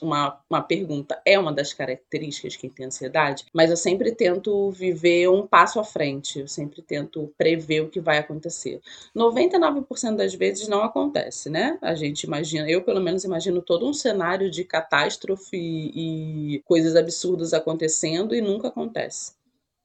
uma, 0.00 0.40
uma 0.48 0.62
pergunta 0.62 1.20
é 1.24 1.38
uma 1.38 1.52
das 1.52 1.72
características 1.72 2.52
de 2.52 2.58
quem 2.58 2.70
tem 2.70 2.86
ansiedade, 2.86 3.44
mas 3.52 3.70
eu 3.70 3.76
sempre 3.76 4.12
tento 4.12 4.70
viver 4.70 5.28
um 5.28 5.46
passo 5.46 5.78
à 5.80 5.84
frente, 5.84 6.40
eu 6.40 6.48
sempre 6.48 6.82
tento 6.82 7.32
prever 7.36 7.82
o 7.82 7.88
que 7.88 8.00
vai 8.00 8.18
acontecer. 8.18 8.80
99% 9.16 10.16
das 10.16 10.34
vezes 10.34 10.68
não 10.68 10.82
acontece, 10.82 11.50
né? 11.50 11.78
A 11.80 11.94
gente 11.94 12.24
imagina, 12.24 12.68
eu 12.68 12.82
pelo 12.82 13.00
menos 13.00 13.24
imagino 13.24 13.62
todo 13.62 13.86
um 13.86 13.92
cenário 13.92 14.50
de 14.50 14.64
catástrofe 14.64 15.56
e 15.56 16.62
coisas 16.64 16.96
absurdas 16.96 17.52
acontecendo 17.52 18.34
e 18.34 18.40
nunca 18.40 18.68
acontece 18.68 19.32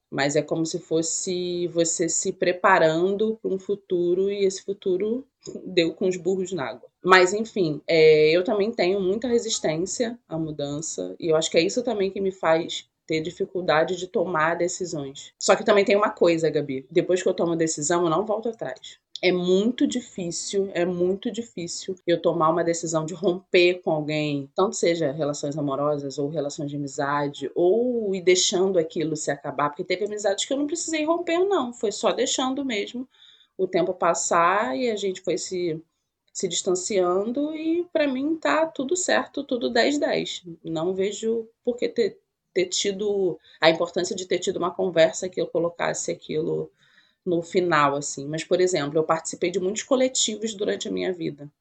mas 0.10 0.36
é 0.36 0.42
como 0.42 0.66
se 0.66 0.80
fosse 0.80 1.68
você 1.68 2.08
se 2.08 2.32
preparando 2.32 3.38
para 3.42 3.52
um 3.52 3.60
futuro 3.60 4.32
e 4.32 4.46
esse 4.46 4.64
futuro 4.64 5.26
deu 5.66 5.94
com 5.94 6.08
os 6.08 6.18
burros 6.18 6.52
na 6.52 6.66
água. 6.66 6.90
Mas, 7.10 7.34
enfim, 7.34 7.82
é, 7.88 8.32
eu 8.32 8.44
também 8.44 8.70
tenho 8.70 9.00
muita 9.00 9.30
resistência 9.30 10.20
à 10.28 10.38
mudança, 10.38 11.16
e 11.18 11.28
eu 11.30 11.38
acho 11.38 11.50
que 11.50 11.58
é 11.58 11.62
isso 11.62 11.82
também 11.82 12.12
que 12.12 12.20
me 12.20 12.32
faz 12.32 12.90
ter 13.06 13.22
dificuldade 13.22 13.96
de 13.96 14.08
tomar 14.08 14.56
decisões. 14.56 15.34
Só 15.40 15.56
que 15.56 15.64
também 15.64 15.86
tem 15.86 15.96
uma 15.96 16.10
coisa, 16.10 16.50
Gabi: 16.50 16.86
depois 16.92 17.24
que 17.24 17.30
eu 17.30 17.34
tomo 17.34 17.54
a 17.54 17.56
decisão, 17.56 18.04
eu 18.04 18.10
não 18.10 18.26
volto 18.26 18.50
atrás. 18.50 19.00
é 19.22 19.32
muito 19.32 19.88
difícil, 19.88 20.70
é 20.74 20.86
muito 20.86 21.32
difícil 21.32 21.96
eu 22.06 22.22
tomar 22.22 22.50
uma 22.50 22.64
decisão 22.64 23.06
de 23.06 23.14
romper 23.14 23.82
com 23.82 23.92
alguém, 23.92 24.50
tanto 24.54 24.76
seja 24.76 25.12
relações 25.12 25.58
amorosas 25.58 26.18
ou 26.20 26.30
relações 26.30 26.70
de 26.70 26.76
amizade, 26.76 27.50
ou 27.56 28.14
ir 28.14 28.22
deixando 28.22 28.78
aquilo 28.78 29.16
se 29.16 29.32
acabar, 29.32 29.70
porque 29.70 29.84
teve 29.84 30.06
amizades 30.06 30.46
que 30.46 30.54
eu 30.54 30.58
não 30.58 30.68
precisei 30.68 31.06
romper, 31.06 31.40
não, 31.40 31.74
foi 31.74 31.92
só 31.92 32.12
deixando 32.12 32.64
mesmo 32.66 33.08
o 33.58 33.68
tempo 33.68 33.94
passar 33.94 34.78
e 34.78 34.90
a 34.90 34.96
gente 34.96 35.22
foi 35.22 35.38
se, 35.38 35.82
se 36.38 36.48
distanciando 36.48 37.56
e 37.56 37.84
para 37.92 38.08
mim 38.08 38.36
tá 38.38 38.68
tudo 38.68 38.96
certo, 38.96 39.44
tudo 39.44 39.72
10-10. 39.72 40.44
Não 40.64 40.94
vejo 40.94 41.50
por 41.64 41.76
que 41.76 41.90
ter, 41.90 42.20
ter 42.54 42.68
tido 42.68 43.40
a 43.60 43.72
importância 43.72 44.16
de 44.16 44.24
ter 44.24 44.38
tido 44.38 44.58
uma 44.58 44.70
conversa 44.70 45.28
que 45.28 45.42
eu 45.42 45.48
colocasse 45.48 46.12
aquilo 46.12 46.72
no 47.26 47.42
final, 47.42 47.96
assim. 47.96 48.28
Mas, 48.28 48.44
por 48.44 48.62
exemplo, 48.62 49.00
eu 49.00 49.04
participei 49.04 49.50
de 49.50 49.60
muitos 49.60 49.82
coletivos 49.82 50.54
durante 50.54 50.88
a 50.88 50.92
minha 50.92 51.12
vida. 51.12 51.52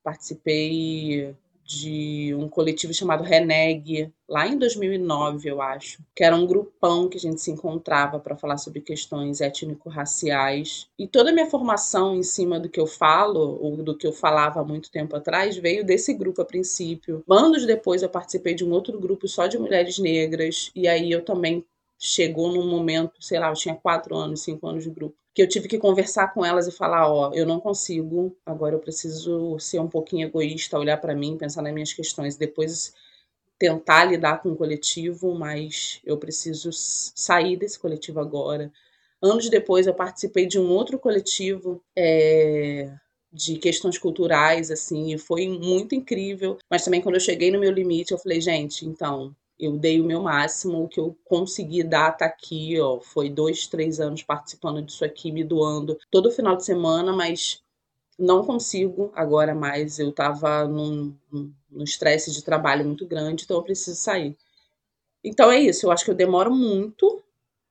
Participei 0.00 1.34
de 1.68 2.34
um 2.34 2.48
coletivo 2.48 2.94
chamado 2.94 3.22
Reneg, 3.22 4.10
lá 4.26 4.48
em 4.48 4.56
2009, 4.56 5.50
eu 5.50 5.60
acho, 5.60 6.02
que 6.16 6.24
era 6.24 6.34
um 6.34 6.46
grupão 6.46 7.10
que 7.10 7.18
a 7.18 7.20
gente 7.20 7.42
se 7.42 7.50
encontrava 7.50 8.18
para 8.18 8.34
falar 8.34 8.56
sobre 8.56 8.80
questões 8.80 9.42
étnico-raciais. 9.42 10.88
E 10.98 11.06
toda 11.06 11.28
a 11.28 11.32
minha 11.32 11.50
formação 11.50 12.16
em 12.16 12.22
cima 12.22 12.58
do 12.58 12.70
que 12.70 12.80
eu 12.80 12.86
falo, 12.86 13.58
ou 13.60 13.76
do 13.76 13.94
que 13.94 14.06
eu 14.06 14.14
falava 14.14 14.60
há 14.60 14.64
muito 14.64 14.90
tempo 14.90 15.14
atrás, 15.14 15.58
veio 15.58 15.84
desse 15.84 16.14
grupo 16.14 16.40
a 16.40 16.44
princípio. 16.44 17.22
Anos 17.28 17.66
depois 17.66 18.02
eu 18.02 18.08
participei 18.08 18.54
de 18.54 18.64
um 18.64 18.72
outro 18.72 18.98
grupo 18.98 19.28
só 19.28 19.46
de 19.46 19.58
mulheres 19.58 19.98
negras, 19.98 20.70
e 20.74 20.88
aí 20.88 21.12
eu 21.12 21.22
também 21.22 21.62
chegou 21.98 22.52
num 22.52 22.68
momento, 22.68 23.22
sei 23.22 23.38
lá, 23.38 23.48
eu 23.48 23.54
tinha 23.54 23.74
quatro 23.74 24.16
anos, 24.16 24.42
cinco 24.42 24.66
anos 24.68 24.84
de 24.84 24.90
grupo, 24.90 25.16
que 25.34 25.42
eu 25.42 25.48
tive 25.48 25.68
que 25.68 25.78
conversar 25.78 26.32
com 26.32 26.44
elas 26.44 26.66
e 26.66 26.72
falar, 26.72 27.10
ó, 27.12 27.32
eu 27.34 27.44
não 27.44 27.60
consigo, 27.60 28.36
agora 28.46 28.74
eu 28.74 28.78
preciso 28.78 29.58
ser 29.58 29.80
um 29.80 29.88
pouquinho 29.88 30.26
egoísta, 30.26 30.78
olhar 30.78 30.96
para 30.98 31.14
mim, 31.14 31.36
pensar 31.36 31.62
nas 31.62 31.72
minhas 31.72 31.92
questões, 31.92 32.36
depois 32.36 32.94
tentar 33.58 34.04
lidar 34.04 34.40
com 34.40 34.50
o 34.50 34.56
coletivo, 34.56 35.34
mas 35.34 36.00
eu 36.04 36.16
preciso 36.16 36.70
sair 36.72 37.56
desse 37.56 37.78
coletivo 37.78 38.20
agora. 38.20 38.72
Anos 39.20 39.50
depois 39.50 39.86
eu 39.86 39.94
participei 39.94 40.46
de 40.46 40.60
um 40.60 40.68
outro 40.70 40.98
coletivo 40.98 41.82
é, 41.96 42.92
de 43.32 43.58
questões 43.58 43.98
culturais, 43.98 44.70
assim, 44.70 45.12
e 45.12 45.18
foi 45.18 45.48
muito 45.48 45.94
incrível. 45.94 46.56
Mas 46.70 46.84
também 46.84 47.00
quando 47.00 47.16
eu 47.16 47.20
cheguei 47.20 47.50
no 47.50 47.58
meu 47.58 47.72
limite, 47.72 48.12
eu 48.12 48.18
falei, 48.18 48.40
gente, 48.40 48.86
então 48.86 49.34
eu 49.58 49.76
dei 49.76 50.00
o 50.00 50.04
meu 50.04 50.22
máximo, 50.22 50.84
o 50.84 50.88
que 50.88 51.00
eu 51.00 51.16
consegui 51.24 51.82
dar 51.82 52.12
tá 52.12 52.26
aqui, 52.26 52.80
ó. 52.80 53.00
Foi 53.00 53.28
dois, 53.28 53.66
três 53.66 53.98
anos 54.00 54.22
participando 54.22 54.82
disso 54.82 55.04
aqui, 55.04 55.32
me 55.32 55.42
doando 55.42 55.98
todo 56.10 56.30
final 56.30 56.56
de 56.56 56.64
semana, 56.64 57.12
mas 57.12 57.62
não 58.18 58.44
consigo 58.44 59.10
agora 59.14 59.54
mais. 59.54 59.98
Eu 59.98 60.12
tava 60.12 60.66
num, 60.66 61.14
estresse 61.80 62.32
de 62.32 62.42
trabalho 62.42 62.84
muito 62.84 63.06
grande, 63.06 63.44
então 63.44 63.56
eu 63.56 63.62
preciso 63.62 63.96
sair. 63.96 64.36
Então 65.24 65.50
é 65.50 65.58
isso, 65.60 65.86
eu 65.86 65.90
acho 65.90 66.04
que 66.04 66.10
eu 66.10 66.14
demoro 66.14 66.54
muito 66.54 67.22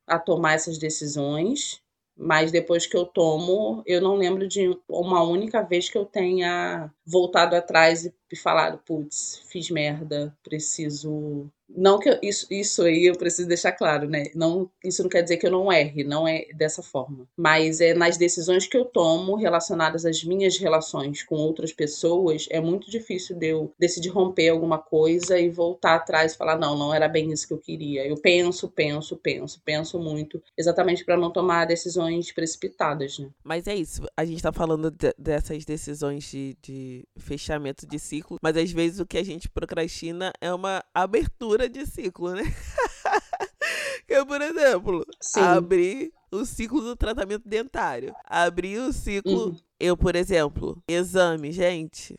a 0.05 0.19
tomar 0.19 0.53
essas 0.53 0.77
decisões, 0.77 1.81
mas 2.15 2.51
depois 2.51 2.85
que 2.85 2.97
eu 2.97 3.05
tomo, 3.05 3.83
eu 3.85 4.01
não 4.01 4.15
lembro 4.15 4.47
de 4.47 4.77
uma 4.87 5.23
única 5.23 5.61
vez 5.61 5.89
que 5.89 5.97
eu 5.97 6.05
tenha 6.05 6.91
voltado 7.05 7.55
atrás 7.55 8.05
e 8.05 8.35
falado, 8.35 8.79
putz, 8.79 9.41
fiz 9.49 9.69
merda, 9.69 10.35
preciso 10.43 11.49
não 11.69 11.99
que 11.99 12.09
eu, 12.09 12.17
isso, 12.21 12.47
isso 12.49 12.83
aí 12.83 13.05
eu 13.05 13.15
preciso 13.15 13.47
deixar 13.47 13.71
claro, 13.71 14.09
né? 14.09 14.25
Não, 14.33 14.69
isso 14.83 15.03
não 15.03 15.09
quer 15.09 15.21
dizer 15.21 15.37
que 15.37 15.45
eu 15.45 15.51
não 15.51 15.71
erre, 15.71 16.03
não 16.03 16.27
é 16.27 16.45
dessa 16.53 16.81
forma. 16.81 17.27
Mas 17.35 17.81
é 17.81 17.93
nas 17.93 18.17
decisões 18.17 18.67
que 18.67 18.77
eu 18.77 18.85
tomo 18.85 19.35
relacionadas 19.35 20.05
às 20.05 20.23
minhas 20.23 20.57
relações 20.57 21.23
com 21.23 21.35
outras 21.35 21.73
pessoas, 21.73 22.47
é 22.49 22.59
muito 22.61 22.89
difícil 22.89 23.35
de 23.35 23.47
eu 23.47 23.73
decidir 23.77 24.09
romper 24.09 24.49
alguma 24.49 24.77
coisa 24.77 25.39
e 25.39 25.49
voltar 25.49 25.95
atrás 25.95 26.33
e 26.33 26.37
falar, 26.37 26.57
não, 26.57 26.77
não 26.77 26.93
era 26.93 27.07
bem 27.07 27.31
isso 27.31 27.47
que 27.47 27.53
eu 27.53 27.59
queria. 27.59 28.05
Eu 28.07 28.17
penso, 28.17 28.69
penso, 28.69 29.17
penso, 29.17 29.61
penso 29.63 29.99
muito, 29.99 30.41
exatamente 30.57 31.03
para 31.03 31.17
não 31.17 31.31
tomar 31.31 31.65
decisões 31.65 32.31
precipitadas, 32.31 33.19
né? 33.19 33.29
Mas 33.43 33.67
é 33.67 33.75
isso, 33.75 34.03
a 34.15 34.23
gente 34.23 34.41
tá 34.41 34.51
falando 34.51 34.89
de, 34.89 35.13
dessas 35.17 35.65
decisões 35.65 36.23
de, 36.23 36.57
de 36.61 37.05
fechamento 37.17 37.85
de 37.85 37.99
ciclo, 37.99 38.37
mas 38.41 38.55
às 38.55 38.71
vezes 38.71 38.99
o 38.99 39.05
que 39.05 39.17
a 39.17 39.23
gente 39.23 39.49
procrastina 39.49 40.31
é 40.41 40.53
uma 40.53 40.83
abertura 40.93 41.56
de 41.65 41.85
ciclo, 41.85 42.33
né? 42.33 42.43
que 44.05 44.13
é, 44.13 44.23
por 44.23 44.41
exemplo, 44.41 45.05
Sim. 45.21 45.39
abrir 45.39 46.13
o 46.31 46.45
ciclo 46.45 46.81
do 46.81 46.95
tratamento 46.95 47.47
dentário. 47.47 48.15
Abrir 48.25 48.79
o 48.79 48.93
ciclo. 48.93 49.47
Uhum. 49.47 49.57
Eu, 49.79 49.95
por 49.97 50.15
exemplo, 50.15 50.81
exame, 50.87 51.51
gente. 51.51 52.17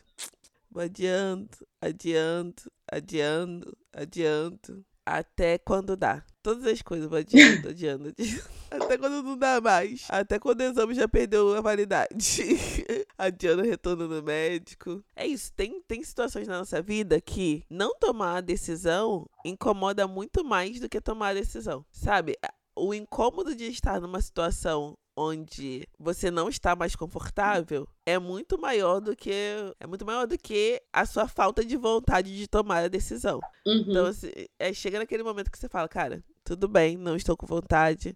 Adiando, 0.75 1.49
adiando, 1.81 2.71
adiando, 2.91 3.77
adiando. 3.91 4.85
Até 5.09 5.57
quando 5.57 5.97
dá. 5.97 6.23
Todas 6.43 6.63
as 6.65 6.83
coisas 6.83 7.09
vou 7.09 7.17
adiando, 7.17 7.69
adiando, 7.69 8.09
adiando. 8.09 8.49
Até 8.69 8.95
quando 8.95 9.23
não 9.23 9.35
dá 9.35 9.59
mais. 9.59 10.05
Até 10.07 10.37
quando 10.37 10.61
o 10.61 10.63
exame 10.63 10.93
já 10.93 11.07
perdeu 11.07 11.55
a 11.55 11.61
validade. 11.61 12.13
Adiando 13.17 13.63
o 13.63 13.65
retorno 13.65 14.07
no 14.07 14.21
médico. 14.21 15.03
É 15.15 15.25
isso. 15.25 15.51
Tem, 15.53 15.81
tem 15.81 16.03
situações 16.03 16.47
na 16.47 16.59
nossa 16.59 16.79
vida 16.79 17.19
que 17.19 17.65
não 17.67 17.95
tomar 17.95 18.37
a 18.37 18.41
decisão 18.41 19.27
incomoda 19.43 20.07
muito 20.07 20.45
mais 20.45 20.79
do 20.79 20.87
que 20.87 21.01
tomar 21.01 21.29
a 21.29 21.33
decisão. 21.33 21.83
Sabe? 21.91 22.37
O 22.75 22.93
incômodo 22.93 23.55
de 23.55 23.65
estar 23.65 23.99
numa 23.99 24.21
situação 24.21 24.95
onde 25.19 25.85
você 25.99 26.31
não 26.31 26.47
está 26.47 26.77
mais 26.77 26.95
confortável 26.95 27.85
é 28.05 28.17
muito 28.17 28.57
maior 28.57 29.01
do 29.01 29.13
que 29.13 29.33
é 29.77 29.85
muito 29.85 30.05
maior 30.05 30.25
do 30.25 30.37
que 30.37 30.81
a 30.93 31.05
sua 31.05 31.27
falta 31.27 31.63
de 31.63 31.75
vontade 31.75 32.35
de 32.37 32.47
tomar 32.47 32.85
a 32.85 32.87
decisão. 32.87 33.41
Uhum. 33.67 33.83
Então, 33.85 34.05
assim, 34.05 34.29
é, 34.57 34.71
chega 34.71 34.97
naquele 34.97 35.21
momento 35.21 35.51
que 35.51 35.59
você 35.59 35.67
fala, 35.67 35.89
cara, 35.89 36.23
tudo 36.41 36.69
bem, 36.69 36.95
não 36.95 37.17
estou 37.17 37.35
com 37.35 37.45
vontade, 37.45 38.15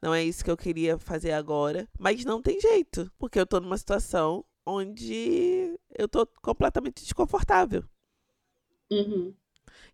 não 0.00 0.12
é 0.12 0.22
isso 0.22 0.44
que 0.44 0.50
eu 0.50 0.56
queria 0.56 0.98
fazer 0.98 1.32
agora, 1.32 1.88
mas 1.98 2.22
não 2.22 2.42
tem 2.42 2.60
jeito, 2.60 3.10
porque 3.18 3.40
eu 3.40 3.46
tô 3.46 3.58
numa 3.58 3.78
situação 3.78 4.44
onde 4.66 5.74
eu 5.98 6.06
tô 6.06 6.26
completamente 6.42 7.02
desconfortável. 7.02 7.82
Uhum. 8.90 9.34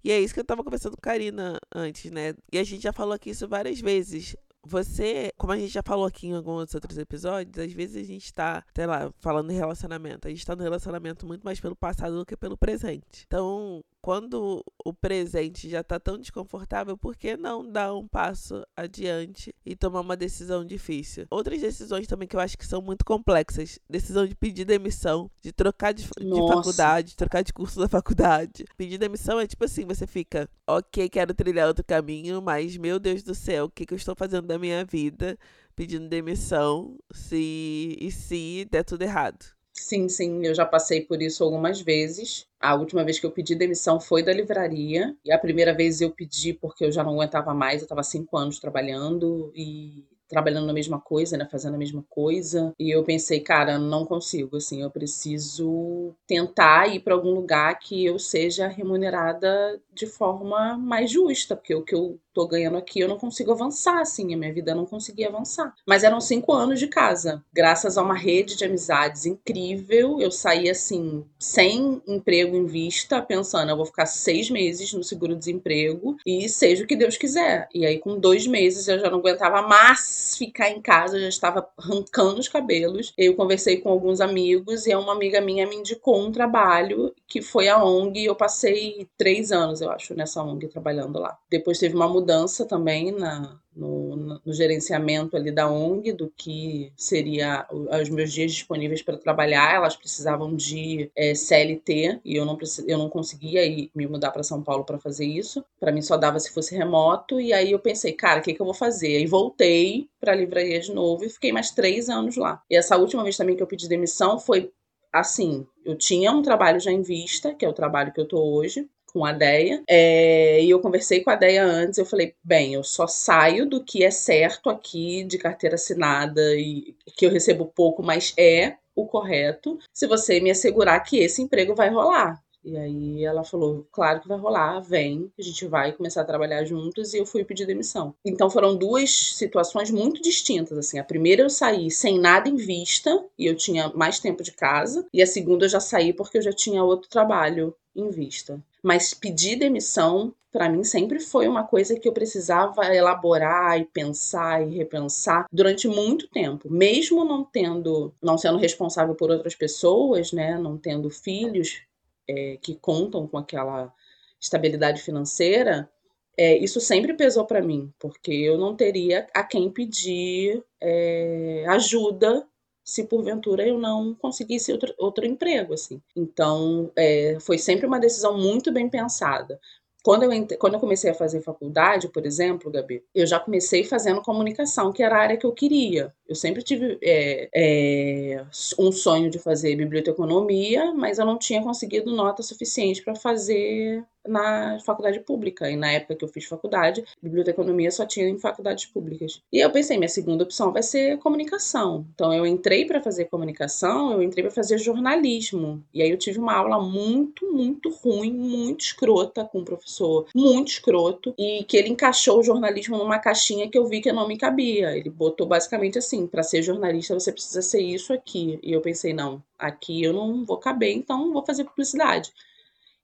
E 0.02 0.10
é 0.10 0.20
isso 0.20 0.34
que 0.34 0.40
eu 0.40 0.44
tava 0.44 0.64
conversando 0.64 0.96
com 0.96 1.00
a 1.00 1.10
Karina 1.12 1.58
antes, 1.72 2.10
né? 2.10 2.34
E 2.52 2.58
a 2.58 2.64
gente 2.64 2.82
já 2.82 2.92
falou 2.92 3.14
aqui 3.14 3.30
isso 3.30 3.46
várias 3.46 3.80
vezes 3.80 4.34
você, 4.68 5.32
como 5.36 5.52
a 5.52 5.56
gente 5.56 5.72
já 5.72 5.82
falou 5.82 6.06
aqui 6.06 6.28
em 6.28 6.34
alguns 6.34 6.74
outros 6.74 6.98
episódios, 6.98 7.58
às 7.58 7.72
vezes 7.72 7.96
a 7.96 8.06
gente 8.06 8.32
tá, 8.32 8.64
sei 8.74 8.86
lá, 8.86 9.10
falando 9.18 9.50
em 9.50 9.56
relacionamento. 9.56 10.28
A 10.28 10.30
gente 10.30 10.44
tá 10.44 10.54
no 10.54 10.62
relacionamento 10.62 11.26
muito 11.26 11.42
mais 11.42 11.58
pelo 11.58 11.74
passado 11.74 12.18
do 12.18 12.26
que 12.26 12.36
pelo 12.36 12.56
presente. 12.56 13.24
Então, 13.26 13.82
quando 14.00 14.64
o 14.84 14.92
presente 14.92 15.68
já 15.68 15.80
está 15.80 15.98
tão 15.98 16.18
desconfortável, 16.18 16.96
por 16.96 17.16
que 17.16 17.36
não 17.36 17.68
dar 17.70 17.94
um 17.94 18.06
passo 18.06 18.64
adiante 18.76 19.54
e 19.64 19.76
tomar 19.76 20.00
uma 20.00 20.16
decisão 20.16 20.64
difícil? 20.64 21.26
Outras 21.30 21.60
decisões 21.60 22.06
também 22.06 22.28
que 22.28 22.36
eu 22.36 22.40
acho 22.40 22.56
que 22.56 22.66
são 22.66 22.80
muito 22.80 23.04
complexas: 23.04 23.78
decisão 23.88 24.26
de 24.26 24.34
pedir 24.34 24.64
demissão, 24.64 25.30
de 25.42 25.52
trocar 25.52 25.92
de, 25.92 26.04
de 26.04 26.48
faculdade, 26.48 27.08
de 27.10 27.16
trocar 27.16 27.42
de 27.42 27.52
curso 27.52 27.78
da 27.80 27.88
faculdade. 27.88 28.64
Pedir 28.76 28.98
demissão 28.98 29.40
é 29.40 29.46
tipo 29.46 29.64
assim: 29.64 29.84
você 29.84 30.06
fica, 30.06 30.48
ok, 30.66 31.08
quero 31.08 31.34
trilhar 31.34 31.66
outro 31.66 31.84
caminho, 31.84 32.40
mas 32.40 32.76
meu 32.76 32.98
Deus 32.98 33.22
do 33.22 33.34
céu, 33.34 33.66
o 33.66 33.70
que, 33.70 33.84
que 33.84 33.94
eu 33.94 33.98
estou 33.98 34.14
fazendo 34.14 34.46
da 34.46 34.58
minha 34.58 34.84
vida? 34.84 35.38
Pedindo 35.74 36.08
demissão 36.08 36.96
se 37.12 37.96
e 38.00 38.10
se 38.10 38.66
der 38.70 38.84
tudo 38.84 39.02
errado. 39.02 39.57
Sim, 39.80 40.08
sim, 40.08 40.44
eu 40.44 40.54
já 40.54 40.66
passei 40.66 41.00
por 41.02 41.22
isso 41.22 41.44
algumas 41.44 41.80
vezes. 41.80 42.46
A 42.60 42.74
última 42.74 43.04
vez 43.04 43.18
que 43.20 43.26
eu 43.26 43.30
pedi 43.30 43.54
demissão 43.54 44.00
foi 44.00 44.22
da 44.22 44.32
livraria. 44.32 45.16
E 45.24 45.32
a 45.32 45.38
primeira 45.38 45.72
vez 45.74 46.00
eu 46.00 46.10
pedi 46.10 46.52
porque 46.52 46.84
eu 46.84 46.92
já 46.92 47.04
não 47.04 47.12
aguentava 47.14 47.54
mais. 47.54 47.80
Eu 47.80 47.84
estava 47.84 48.02
cinco 48.02 48.36
anos 48.36 48.58
trabalhando 48.58 49.52
e 49.54 50.04
trabalhando 50.28 50.66
na 50.66 50.74
mesma 50.74 51.00
coisa, 51.00 51.38
né, 51.38 51.48
fazendo 51.50 51.76
a 51.76 51.78
mesma 51.78 52.04
coisa, 52.06 52.74
e 52.78 52.90
eu 52.94 53.02
pensei, 53.02 53.40
cara, 53.40 53.78
não 53.78 54.04
consigo, 54.04 54.58
assim, 54.58 54.82
eu 54.82 54.90
preciso 54.90 56.14
tentar 56.26 56.86
ir 56.94 57.00
para 57.00 57.14
algum 57.14 57.30
lugar 57.30 57.78
que 57.78 58.04
eu 58.04 58.18
seja 58.18 58.68
remunerada 58.68 59.80
de 59.90 60.06
forma 60.06 60.76
mais 60.76 61.10
justa, 61.10 61.56
porque 61.56 61.74
o 61.74 61.82
que 61.82 61.94
eu 61.94 62.20
tô 62.38 62.46
ganhando 62.46 62.76
aqui 62.76 63.00
eu 63.00 63.08
não 63.08 63.18
consigo 63.18 63.50
avançar, 63.50 64.00
assim, 64.00 64.32
a 64.32 64.36
minha 64.36 64.52
vida 64.52 64.72
não 64.72 64.86
conseguia 64.86 65.28
avançar. 65.28 65.74
Mas 65.84 66.04
eram 66.04 66.20
cinco 66.20 66.52
anos 66.52 66.78
de 66.78 66.86
casa, 66.86 67.42
graças 67.52 67.98
a 67.98 68.02
uma 68.02 68.16
rede 68.16 68.56
de 68.56 68.64
amizades 68.64 69.26
incrível, 69.26 70.20
eu 70.20 70.30
saí, 70.30 70.70
assim, 70.70 71.24
sem 71.36 72.00
emprego 72.06 72.54
em 72.54 72.64
vista, 72.64 73.20
pensando, 73.20 73.70
eu 73.70 73.76
vou 73.76 73.86
ficar 73.86 74.06
seis 74.06 74.48
meses 74.48 74.92
no 74.92 75.02
seguro-desemprego 75.02 76.16
e 76.24 76.48
seja 76.48 76.84
o 76.84 76.86
que 76.86 76.94
Deus 76.94 77.16
quiser. 77.16 77.68
E 77.74 77.84
aí, 77.84 77.98
com 77.98 78.20
dois 78.20 78.46
meses, 78.46 78.86
eu 78.86 79.00
já 79.00 79.10
não 79.10 79.18
aguentava 79.18 79.62
mais 79.62 80.36
ficar 80.38 80.70
em 80.70 80.80
casa, 80.80 81.16
eu 81.16 81.22
já 81.22 81.28
estava 81.28 81.68
arrancando 81.76 82.38
os 82.38 82.46
cabelos. 82.46 83.12
Eu 83.18 83.34
conversei 83.34 83.78
com 83.78 83.88
alguns 83.88 84.20
amigos 84.20 84.86
e 84.86 84.94
uma 84.94 85.12
amiga 85.12 85.40
minha 85.40 85.66
me 85.66 85.74
indicou 85.74 86.20
um 86.20 86.30
trabalho 86.30 87.12
que 87.28 87.42
foi 87.42 87.68
a 87.68 87.82
ONG. 87.84 88.24
Eu 88.24 88.34
passei 88.34 89.06
três 89.16 89.52
anos, 89.52 89.80
eu 89.80 89.90
acho, 89.90 90.14
nessa 90.14 90.42
ONG 90.42 90.66
trabalhando 90.68 91.18
lá. 91.18 91.38
Depois 91.50 91.78
teve 91.78 91.94
uma 91.94 92.08
mudança 92.08 92.64
também 92.64 93.12
na, 93.12 93.60
no, 93.76 94.16
no, 94.16 94.52
gerenciamento 94.52 95.36
ali 95.36 95.52
da 95.52 95.70
ONG, 95.70 96.12
do 96.12 96.32
que 96.34 96.90
seria 96.96 97.66
os 97.70 98.08
meus 98.08 98.32
dias 98.32 98.52
disponíveis 98.52 99.02
para 99.02 99.18
trabalhar. 99.18 99.74
Elas 99.74 99.94
precisavam 99.94 100.56
de 100.56 101.10
é, 101.14 101.34
CLT 101.34 102.20
e 102.24 102.34
eu 102.34 102.46
não, 102.46 102.58
eu 102.86 102.98
não 102.98 103.10
conseguia 103.10 103.64
ir, 103.64 103.90
me 103.94 104.06
mudar 104.06 104.30
para 104.30 104.42
São 104.42 104.62
Paulo 104.62 104.84
para 104.84 104.98
fazer 104.98 105.26
isso. 105.26 105.62
Para 105.78 105.92
mim 105.92 106.00
só 106.02 106.16
dava 106.16 106.40
se 106.40 106.52
fosse 106.52 106.74
remoto. 106.74 107.40
E 107.40 107.52
aí 107.52 107.70
eu 107.70 107.78
pensei, 107.78 108.12
cara, 108.12 108.40
o 108.40 108.42
que, 108.42 108.54
que 108.54 108.60
eu 108.60 108.66
vou 108.66 108.74
fazer? 108.74 109.16
Aí 109.16 109.26
voltei 109.26 110.08
para 110.18 110.32
a 110.32 110.36
livraria 110.36 110.80
de 110.80 110.92
novo 110.92 111.24
e 111.24 111.28
fiquei 111.28 111.52
mais 111.52 111.70
três 111.70 112.08
anos 112.08 112.36
lá. 112.36 112.62
E 112.70 112.76
essa 112.76 112.96
última 112.96 113.22
vez 113.22 113.36
também 113.36 113.54
que 113.54 113.62
eu 113.62 113.66
pedi 113.66 113.86
demissão 113.88 114.38
foi 114.38 114.72
assim, 115.20 115.66
eu 115.84 115.96
tinha 115.96 116.32
um 116.32 116.42
trabalho 116.42 116.80
já 116.80 116.90
em 116.92 117.02
vista, 117.02 117.54
que 117.54 117.64
é 117.64 117.68
o 117.68 117.72
trabalho 117.72 118.12
que 118.12 118.20
eu 118.20 118.26
tô 118.26 118.42
hoje, 118.42 118.88
com 119.12 119.24
a 119.24 119.32
Deia. 119.32 119.82
É, 119.88 120.62
e 120.62 120.70
eu 120.70 120.80
conversei 120.80 121.22
com 121.22 121.30
a 121.30 121.34
Deia 121.36 121.64
antes, 121.64 121.98
eu 121.98 122.06
falei, 122.06 122.34
bem, 122.44 122.74
eu 122.74 122.84
só 122.84 123.06
saio 123.06 123.66
do 123.66 123.82
que 123.82 124.04
é 124.04 124.10
certo 124.10 124.70
aqui 124.70 125.24
de 125.24 125.38
carteira 125.38 125.76
assinada 125.76 126.54
e 126.54 126.94
que 127.16 127.26
eu 127.26 127.30
recebo 127.30 127.66
pouco, 127.66 128.02
mas 128.02 128.34
é 128.38 128.76
o 128.94 129.06
correto, 129.06 129.78
se 129.94 130.06
você 130.06 130.40
me 130.40 130.50
assegurar 130.50 131.00
que 131.04 131.18
esse 131.18 131.40
emprego 131.40 131.74
vai 131.74 131.88
rolar. 131.88 132.42
E 132.68 132.76
aí 132.76 133.24
ela 133.24 133.42
falou: 133.42 133.86
claro 133.90 134.20
que 134.20 134.28
vai 134.28 134.38
rolar, 134.38 134.80
vem, 134.80 135.32
a 135.38 135.42
gente 135.42 135.66
vai 135.66 135.92
começar 135.92 136.20
a 136.20 136.26
trabalhar 136.26 136.64
juntos. 136.64 137.14
E 137.14 137.18
eu 137.18 137.24
fui 137.24 137.42
pedir 137.42 137.66
demissão. 137.66 138.14
Então 138.24 138.50
foram 138.50 138.76
duas 138.76 139.10
situações 139.10 139.90
muito 139.90 140.20
distintas. 140.20 140.76
Assim, 140.76 140.98
a 140.98 141.04
primeira 141.04 141.42
eu 141.42 141.50
saí 141.50 141.90
sem 141.90 142.18
nada 142.20 142.48
em 142.48 142.56
vista 142.56 143.24
e 143.38 143.46
eu 143.46 143.56
tinha 143.56 143.88
mais 143.94 144.20
tempo 144.20 144.42
de 144.42 144.52
casa. 144.52 145.06
E 145.12 145.22
a 145.22 145.26
segunda 145.26 145.64
eu 145.64 145.70
já 145.70 145.80
saí 145.80 146.12
porque 146.12 146.38
eu 146.38 146.42
já 146.42 146.52
tinha 146.52 146.84
outro 146.84 147.08
trabalho 147.08 147.74
em 147.96 148.10
vista. 148.10 148.62
Mas 148.82 149.12
pedir 149.12 149.56
demissão, 149.56 150.32
para 150.52 150.68
mim, 150.68 150.84
sempre 150.84 151.20
foi 151.20 151.48
uma 151.48 151.64
coisa 151.64 151.98
que 151.98 152.08
eu 152.08 152.12
precisava 152.12 152.94
elaborar 152.94 153.78
e 153.78 153.84
pensar 153.84 154.62
e 154.62 154.76
repensar 154.76 155.46
durante 155.52 155.88
muito 155.88 156.28
tempo. 156.28 156.70
Mesmo 156.70 157.24
não 157.24 157.44
tendo, 157.44 158.14
não 158.22 158.38
sendo 158.38 158.58
responsável 158.58 159.14
por 159.14 159.30
outras 159.30 159.54
pessoas, 159.54 160.32
né? 160.32 160.58
Não 160.58 160.78
tendo 160.78 161.10
filhos 161.10 161.82
é, 162.28 162.58
que 162.60 162.74
contam 162.74 163.26
com 163.26 163.38
aquela 163.38 163.92
estabilidade 164.40 165.02
financeira, 165.02 165.90
é, 166.36 166.56
isso 166.56 166.80
sempre 166.80 167.14
pesou 167.14 167.44
para 167.44 167.60
mim, 167.60 167.92
porque 167.98 168.32
eu 168.32 168.56
não 168.56 168.76
teria 168.76 169.26
a 169.34 169.42
quem 169.42 169.68
pedir 169.70 170.62
é, 170.80 171.64
ajuda 171.68 172.46
se 172.84 173.04
porventura 173.04 173.66
eu 173.66 173.78
não 173.78 174.14
conseguisse 174.14 174.72
outro, 174.72 174.94
outro 174.96 175.26
emprego, 175.26 175.74
assim. 175.74 176.00
Então, 176.16 176.90
é, 176.96 177.36
foi 177.40 177.58
sempre 177.58 177.86
uma 177.86 178.00
decisão 178.00 178.38
muito 178.38 178.72
bem 178.72 178.88
pensada. 178.88 179.60
Quando 180.02 180.22
eu, 180.22 180.58
quando 180.58 180.74
eu 180.74 180.80
comecei 180.80 181.10
a 181.10 181.14
fazer 181.14 181.40
faculdade, 181.40 182.08
por 182.08 182.24
exemplo, 182.24 182.70
Gabi, 182.70 183.04
eu 183.14 183.26
já 183.26 183.40
comecei 183.40 183.84
fazendo 183.84 184.22
comunicação, 184.22 184.92
que 184.92 185.02
era 185.02 185.16
a 185.16 185.20
área 185.20 185.36
que 185.36 185.44
eu 185.44 185.52
queria. 185.52 186.14
Eu 186.26 186.34
sempre 186.34 186.62
tive 186.62 186.98
é, 187.02 187.48
é, 187.54 188.46
um 188.78 188.92
sonho 188.92 189.28
de 189.28 189.38
fazer 189.38 189.74
biblioteconomia, 189.76 190.94
mas 190.94 191.18
eu 191.18 191.26
não 191.26 191.38
tinha 191.38 191.62
conseguido 191.62 192.14
nota 192.14 192.42
suficiente 192.42 193.02
para 193.02 193.14
fazer 193.14 194.04
na 194.28 194.78
faculdade 194.80 195.20
pública. 195.20 195.70
E 195.70 195.76
na 195.76 195.92
época 195.92 196.14
que 196.16 196.24
eu 196.24 196.28
fiz 196.28 196.44
faculdade, 196.44 197.04
biblioteconomia 197.22 197.90
só 197.90 198.06
tinha 198.06 198.28
em 198.28 198.38
faculdades 198.38 198.86
públicas. 198.86 199.42
E 199.52 199.58
eu 199.58 199.70
pensei, 199.70 199.96
minha 199.96 200.08
segunda 200.08 200.44
opção 200.44 200.72
vai 200.72 200.82
ser 200.82 201.18
comunicação. 201.18 202.06
Então 202.14 202.32
eu 202.32 202.46
entrei 202.46 202.84
para 202.84 203.00
fazer 203.00 203.26
comunicação, 203.26 204.12
eu 204.12 204.22
entrei 204.22 204.44
para 204.44 204.52
fazer 204.52 204.78
jornalismo. 204.78 205.82
E 205.92 206.02
aí 206.02 206.10
eu 206.10 206.18
tive 206.18 206.38
uma 206.38 206.54
aula 206.54 206.80
muito, 206.80 207.52
muito 207.52 207.90
ruim, 207.90 208.32
muito 208.32 208.80
escrota 208.80 209.44
com 209.44 209.60
o 209.60 209.64
professor, 209.64 210.26
muito 210.34 210.68
escroto, 210.68 211.34
e 211.38 211.64
que 211.64 211.76
ele 211.76 211.88
encaixou 211.88 212.38
o 212.40 212.42
jornalismo 212.42 212.96
numa 212.98 213.18
caixinha 213.18 213.68
que 213.68 213.78
eu 213.78 213.86
vi 213.86 214.00
que 214.00 214.12
não 214.12 214.28
me 214.28 214.36
cabia. 214.36 214.96
Ele 214.96 215.10
botou 215.10 215.46
basicamente 215.46 215.98
assim, 215.98 216.26
para 216.26 216.42
ser 216.42 216.62
jornalista 216.62 217.14
você 217.14 217.32
precisa 217.32 217.62
ser 217.62 217.80
isso 217.80 218.12
aqui. 218.12 218.58
E 218.62 218.72
eu 218.72 218.80
pensei, 218.80 219.12
não, 219.12 219.42
aqui 219.58 220.02
eu 220.02 220.12
não 220.12 220.44
vou 220.44 220.58
caber, 220.58 220.94
então 220.94 221.32
vou 221.32 221.44
fazer 221.44 221.64
publicidade. 221.64 222.32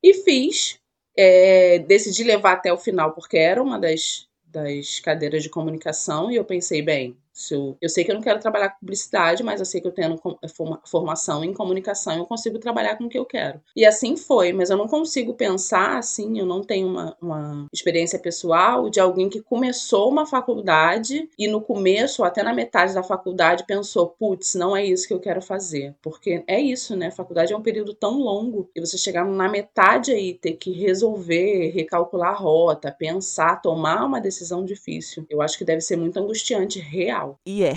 E 0.02 0.12
fiz, 0.14 0.78
é, 1.16 1.78
decidi 1.80 2.24
levar 2.24 2.52
até 2.54 2.72
o 2.72 2.78
final, 2.78 3.12
porque 3.12 3.36
era 3.36 3.62
uma 3.62 3.78
das, 3.78 4.28
das 4.46 5.00
cadeiras 5.00 5.42
de 5.42 5.50
comunicação, 5.50 6.30
e 6.30 6.36
eu 6.36 6.44
pensei, 6.44 6.82
bem, 6.82 7.16
eu, 7.50 7.76
eu 7.80 7.88
sei 7.88 8.04
que 8.04 8.10
eu 8.10 8.14
não 8.14 8.22
quero 8.22 8.38
trabalhar 8.38 8.70
com 8.70 8.80
publicidade, 8.80 9.42
mas 9.42 9.60
eu 9.60 9.66
sei 9.66 9.80
que 9.80 9.88
eu 9.88 9.92
tendo 9.92 10.20
eh, 10.42 10.48
formação 10.84 11.44
em 11.44 11.52
comunicação, 11.52 12.16
eu 12.16 12.26
consigo 12.26 12.58
trabalhar 12.58 12.96
com 12.96 13.04
o 13.04 13.08
que 13.08 13.18
eu 13.18 13.24
quero. 13.24 13.60
E 13.74 13.84
assim 13.84 14.16
foi, 14.16 14.52
mas 14.52 14.70
eu 14.70 14.76
não 14.76 14.86
consigo 14.86 15.34
pensar 15.34 15.98
assim, 15.98 16.38
eu 16.38 16.46
não 16.46 16.62
tenho 16.62 16.86
uma, 16.86 17.16
uma 17.20 17.66
experiência 17.72 18.18
pessoal 18.18 18.88
de 18.88 19.00
alguém 19.00 19.28
que 19.28 19.42
começou 19.42 20.08
uma 20.10 20.26
faculdade 20.26 21.28
e 21.38 21.48
no 21.48 21.60
começo, 21.60 22.22
até 22.22 22.42
na 22.42 22.54
metade 22.54 22.94
da 22.94 23.02
faculdade, 23.02 23.64
pensou, 23.66 24.08
putz, 24.08 24.54
não 24.54 24.76
é 24.76 24.84
isso 24.84 25.08
que 25.08 25.14
eu 25.14 25.20
quero 25.20 25.42
fazer. 25.42 25.94
Porque 26.00 26.44
é 26.46 26.60
isso, 26.60 26.96
né? 26.96 27.10
faculdade 27.10 27.52
é 27.52 27.56
um 27.56 27.62
período 27.62 27.94
tão 27.94 28.18
longo 28.18 28.70
e 28.74 28.80
você 28.80 28.96
chegar 28.96 29.24
na 29.24 29.48
metade 29.48 30.12
aí, 30.12 30.34
ter 30.34 30.54
que 30.54 30.70
resolver, 30.70 31.70
recalcular 31.70 32.30
a 32.30 32.36
rota, 32.36 32.92
pensar, 32.92 33.60
tomar 33.60 34.04
uma 34.04 34.20
decisão 34.20 34.64
difícil. 34.64 35.26
Eu 35.28 35.42
acho 35.42 35.58
que 35.58 35.64
deve 35.64 35.80
ser 35.80 35.96
muito 35.96 36.18
angustiante, 36.18 36.78
real 36.78 37.23
real. 37.24 37.40
E 37.46 37.64
é. 37.64 37.74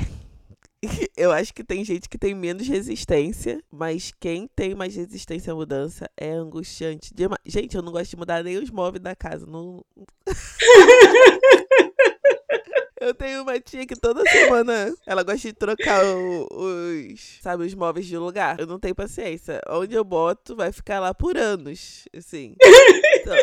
Eu 1.18 1.32
acho 1.32 1.54
que 1.54 1.64
tem 1.64 1.84
gente 1.84 2.08
que 2.08 2.18
tem 2.18 2.36
menos 2.36 2.68
resistência, 2.68 3.64
mas 3.72 4.14
quem 4.20 4.48
tem 4.56 4.76
mais 4.76 4.96
resistência 4.96 5.52
à 5.54 5.56
mudança 5.56 6.10
é 6.16 6.32
angustiante. 6.32 7.14
Gente, 7.46 7.76
eu 7.76 7.82
não 7.82 7.92
gosto 7.92 8.12
de 8.12 8.18
mudar 8.18 8.44
nem 8.44 8.58
os 8.58 8.70
móveis 8.70 9.02
da 9.02 9.16
casa. 9.16 9.46
Não... 9.46 9.84
Eu 13.00 13.14
tenho 13.14 13.44
uma 13.44 13.60
tia 13.60 13.86
que 13.86 13.96
toda 13.96 14.22
semana 14.30 14.94
ela 15.06 15.24
gosta 15.24 15.48
de 15.48 15.54
trocar 15.54 16.04
o, 16.04 16.48
os, 16.52 17.40
sabe, 17.42 17.64
os 17.64 17.74
móveis 17.74 18.06
de 18.06 18.18
lugar. 18.18 18.60
Eu 18.60 18.68
não 18.68 18.80
tenho 18.80 18.96
paciência. 18.96 19.62
Onde 19.70 19.96
eu 19.96 20.04
boto 20.04 20.56
vai 20.56 20.74
ficar 20.74 21.00
lá 21.00 21.14
por 21.14 21.38
anos, 21.38 22.06
assim. 22.16 22.56
Então... 23.20 23.36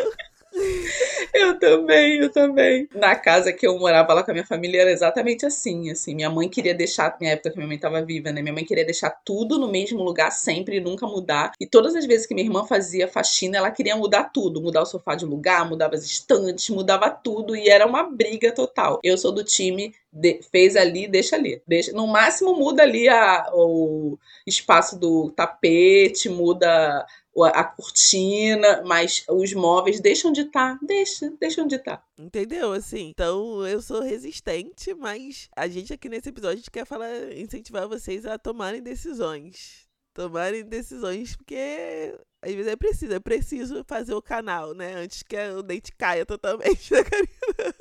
Eu 1.35 1.59
também, 1.59 2.19
eu 2.19 2.29
também. 2.31 2.87
Na 2.95 3.13
casa 3.13 3.51
que 3.51 3.67
eu 3.67 3.77
morava 3.77 4.13
lá 4.13 4.23
com 4.23 4.31
a 4.31 4.33
minha 4.33 4.45
família 4.45 4.81
era 4.81 4.91
exatamente 4.91 5.45
assim, 5.45 5.91
assim. 5.91 6.15
Minha 6.15 6.29
mãe 6.29 6.47
queria 6.47 6.73
deixar, 6.73 7.17
na 7.19 7.29
época 7.29 7.49
que 7.49 7.57
minha 7.57 7.67
mãe 7.67 7.75
estava 7.75 8.01
viva, 8.01 8.31
né? 8.31 8.41
Minha 8.41 8.53
mãe 8.53 8.63
queria 8.63 8.85
deixar 8.85 9.09
tudo 9.09 9.59
no 9.59 9.67
mesmo 9.67 10.01
lugar 10.01 10.31
sempre 10.31 10.77
e 10.77 10.79
nunca 10.79 11.05
mudar. 11.05 11.51
E 11.59 11.67
todas 11.67 11.93
as 11.93 12.05
vezes 12.05 12.25
que 12.25 12.33
minha 12.33 12.47
irmã 12.47 12.65
fazia 12.65 13.05
faxina, 13.07 13.57
ela 13.57 13.69
queria 13.69 13.97
mudar 13.97 14.25
tudo, 14.25 14.61
mudar 14.61 14.83
o 14.83 14.85
sofá 14.85 15.13
de 15.13 15.25
lugar, 15.25 15.67
mudava 15.67 15.95
as 15.95 16.05
estantes, 16.05 16.69
mudava 16.69 17.09
tudo 17.09 17.53
e 17.53 17.67
era 17.67 17.85
uma 17.85 18.03
briga 18.03 18.53
total. 18.53 19.01
Eu 19.03 19.17
sou 19.17 19.33
do 19.33 19.43
time 19.43 19.93
de, 20.13 20.39
fez 20.49 20.77
ali, 20.77 21.05
deixa 21.05 21.35
ali. 21.35 21.61
Deixa, 21.67 21.91
no 21.91 22.07
máximo 22.07 22.55
muda 22.55 22.83
ali 22.83 23.09
a, 23.09 23.49
o 23.53 24.17
espaço 24.47 24.97
do 24.97 25.29
tapete, 25.31 26.29
muda 26.29 27.05
a 27.43 27.63
cortina, 27.63 28.81
mas 28.85 29.25
os 29.29 29.53
móveis 29.53 29.99
deixam 29.99 30.31
de 30.31 30.41
estar, 30.41 30.79
tá, 30.79 30.85
deixa, 30.85 31.29
deixam 31.39 31.67
de 31.67 31.75
estar. 31.75 31.97
Tá. 31.97 32.03
Entendeu? 32.17 32.71
Assim, 32.71 33.09
então 33.09 33.65
eu 33.67 33.81
sou 33.81 34.01
resistente, 34.01 34.93
mas 34.93 35.49
a 35.55 35.67
gente 35.67 35.93
aqui 35.93 36.07
nesse 36.07 36.29
episódio 36.29 36.53
a 36.53 36.57
gente 36.57 36.71
quer 36.71 36.85
falar, 36.85 37.09
incentivar 37.33 37.87
vocês 37.87 38.25
a 38.25 38.39
tomarem 38.39 38.81
decisões. 38.81 39.85
Tomarem 40.13 40.63
decisões, 40.63 41.35
porque 41.35 42.17
às 42.41 42.53
vezes 42.53 42.71
é 42.71 42.75
preciso, 42.75 43.13
é 43.13 43.19
preciso 43.19 43.83
fazer 43.85 44.13
o 44.13 44.21
canal, 44.21 44.73
né? 44.73 44.93
Antes 44.95 45.21
que 45.21 45.35
o 45.49 45.61
dente 45.61 45.91
caia 45.91 46.25
totalmente 46.25 46.89
Karina. 47.03 47.73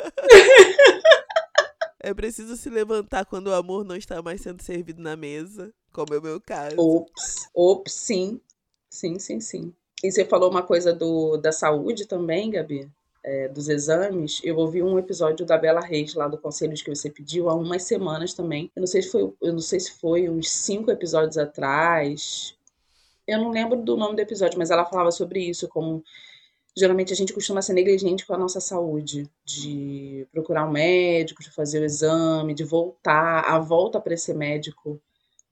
é 2.00 2.12
preciso 2.12 2.56
se 2.56 2.68
levantar 2.68 3.24
quando 3.24 3.48
o 3.48 3.54
amor 3.54 3.84
não 3.84 3.94
está 3.94 4.20
mais 4.20 4.40
sendo 4.40 4.62
servido 4.62 5.00
na 5.00 5.14
mesa, 5.14 5.72
como 5.92 6.12
é 6.12 6.18
o 6.18 6.22
meu 6.22 6.40
caso. 6.40 6.76
Ops, 6.76 7.48
ops, 7.54 7.92
sim. 7.92 8.40
Sim, 8.94 9.18
sim, 9.18 9.40
sim. 9.40 9.74
E 10.04 10.12
você 10.12 10.24
falou 10.24 10.48
uma 10.48 10.62
coisa 10.62 10.92
do, 10.92 11.36
da 11.36 11.50
saúde 11.50 12.06
também, 12.06 12.48
Gabi, 12.48 12.88
é, 13.24 13.48
dos 13.48 13.68
exames. 13.68 14.40
Eu 14.44 14.56
ouvi 14.56 14.84
um 14.84 14.96
episódio 14.96 15.44
da 15.44 15.58
Bela 15.58 15.80
Reis, 15.80 16.14
lá 16.14 16.28
do 16.28 16.38
Conselho 16.38 16.76
que 16.76 16.94
você 16.94 17.10
pediu, 17.10 17.50
há 17.50 17.56
umas 17.56 17.82
semanas 17.82 18.34
também. 18.34 18.70
Eu 18.76 18.80
não 18.80 18.86
sei 18.86 19.02
se 19.02 19.10
foi, 19.10 19.32
eu 19.42 19.52
não 19.52 19.58
sei 19.58 19.80
se 19.80 19.98
foi 19.98 20.28
uns 20.28 20.48
cinco 20.48 20.92
episódios 20.92 21.36
atrás. 21.36 22.56
Eu 23.26 23.38
não 23.38 23.50
lembro 23.50 23.82
do 23.82 23.96
nome 23.96 24.14
do 24.14 24.20
episódio, 24.20 24.60
mas 24.60 24.70
ela 24.70 24.84
falava 24.84 25.10
sobre 25.10 25.40
isso, 25.40 25.66
como 25.66 26.04
geralmente 26.76 27.12
a 27.12 27.16
gente 27.16 27.32
costuma 27.32 27.62
ser 27.62 27.72
negligente 27.72 28.24
com 28.24 28.34
a 28.34 28.38
nossa 28.38 28.60
saúde, 28.60 29.28
de 29.44 30.24
procurar 30.30 30.68
um 30.68 30.70
médico, 30.70 31.42
de 31.42 31.50
fazer 31.50 31.80
o 31.80 31.84
exame, 31.84 32.54
de 32.54 32.62
voltar, 32.62 33.40
a 33.40 33.58
volta 33.58 34.00
para 34.00 34.14
esse 34.14 34.32
médico 34.32 35.00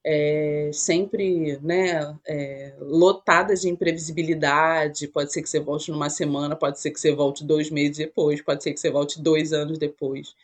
é, 0.05 0.71
sempre 0.73 1.59
né, 1.63 2.17
é, 2.27 2.75
lotadas 2.81 3.63
de 3.63 3.69
imprevisibilidade. 3.69 5.09
Pode 5.09 5.33
ser 5.33 5.43
que 5.43 5.49
você 5.49 5.61
volte 5.61 5.91
numa 5.91 6.11
semana, 6.11 6.57
pode 6.57 6.81
ser 6.81 6.91
que 6.91 7.01
você 7.01 7.13
volte 7.13 7.45
dois 7.45 7.71
meses 7.71 7.99
depois, 7.99 8.43
pode 8.43 8.63
ser 8.63 8.73
que 8.73 8.81
você 8.81 8.91
volte 8.91 9.21
dois 9.21 9.53
anos 9.53 9.79
depois. 9.79 10.35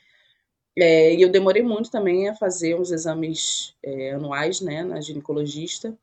É, 0.77 1.15
e 1.15 1.23
eu 1.23 1.29
demorei 1.29 1.63
muito 1.63 1.91
também 1.91 2.29
a 2.29 2.35
fazer 2.35 2.77
uns 2.77 2.93
exames 2.93 3.75
é, 3.83 4.13
anuais 4.13 4.61
né, 4.61 4.85
na 4.85 5.01
ginecologista. 5.01 5.97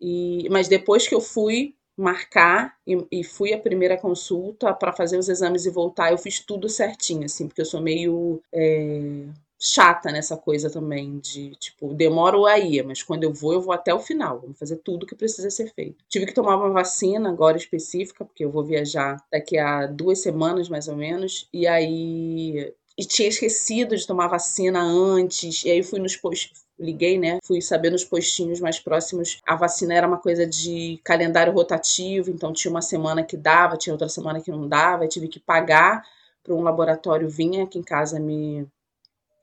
E, 0.00 0.48
mas 0.50 0.68
depois 0.68 1.06
que 1.06 1.14
eu 1.14 1.20
fui, 1.20 1.74
marcar 1.96 2.76
e, 2.86 3.06
e 3.10 3.24
fui 3.24 3.52
a 3.52 3.58
primeira 3.58 3.96
consulta 3.96 4.72
para 4.74 4.92
fazer 4.92 5.18
os 5.18 5.28
exames 5.28 5.64
e 5.64 5.70
voltar, 5.70 6.10
eu 6.10 6.18
fiz 6.18 6.40
tudo 6.40 6.68
certinho, 6.68 7.24
assim, 7.24 7.46
porque 7.46 7.60
eu 7.60 7.66
sou 7.66 7.80
meio 7.80 8.42
é, 8.52 9.26
chata 9.64 10.12
nessa 10.12 10.36
coisa 10.36 10.68
também 10.68 11.18
de, 11.18 11.52
tipo, 11.56 11.94
demoro 11.94 12.44
aí, 12.44 12.82
mas 12.82 13.02
quando 13.02 13.24
eu 13.24 13.32
vou, 13.32 13.54
eu 13.54 13.62
vou 13.62 13.72
até 13.72 13.94
o 13.94 13.98
final, 13.98 14.40
vou 14.40 14.52
fazer 14.52 14.76
tudo 14.76 15.06
que 15.06 15.14
precisa 15.14 15.48
ser 15.48 15.72
feito. 15.72 16.04
Tive 16.06 16.26
que 16.26 16.34
tomar 16.34 16.56
uma 16.56 16.70
vacina 16.70 17.30
agora 17.30 17.56
específica, 17.56 18.26
porque 18.26 18.44
eu 18.44 18.50
vou 18.50 18.62
viajar 18.62 19.16
daqui 19.32 19.56
a 19.56 19.86
duas 19.86 20.20
semanas, 20.20 20.68
mais 20.68 20.86
ou 20.86 20.96
menos, 20.96 21.48
e 21.50 21.66
aí 21.66 22.74
e 22.96 23.04
tinha 23.04 23.28
esquecido 23.28 23.96
de 23.96 24.06
tomar 24.06 24.28
vacina 24.28 24.80
antes, 24.80 25.64
e 25.64 25.70
aí 25.70 25.82
fui 25.82 25.98
nos 25.98 26.16
postos, 26.16 26.64
liguei, 26.78 27.18
né? 27.18 27.38
Fui 27.44 27.60
saber 27.60 27.90
nos 27.90 28.04
postinhos 28.04 28.60
mais 28.60 28.78
próximos. 28.78 29.40
A 29.46 29.56
vacina 29.56 29.94
era 29.94 30.06
uma 30.06 30.18
coisa 30.18 30.46
de 30.46 31.00
calendário 31.02 31.52
rotativo, 31.52 32.30
então 32.30 32.52
tinha 32.52 32.70
uma 32.70 32.82
semana 32.82 33.24
que 33.24 33.36
dava, 33.36 33.76
tinha 33.76 33.94
outra 33.94 34.08
semana 34.08 34.40
que 34.40 34.50
não 34.50 34.68
dava, 34.68 35.04
e 35.04 35.08
tive 35.08 35.26
que 35.26 35.40
pagar 35.40 36.04
para 36.42 36.54
um 36.54 36.62
laboratório 36.62 37.28
vir 37.28 37.62
aqui 37.62 37.78
em 37.78 37.82
casa 37.82 38.20
me 38.20 38.66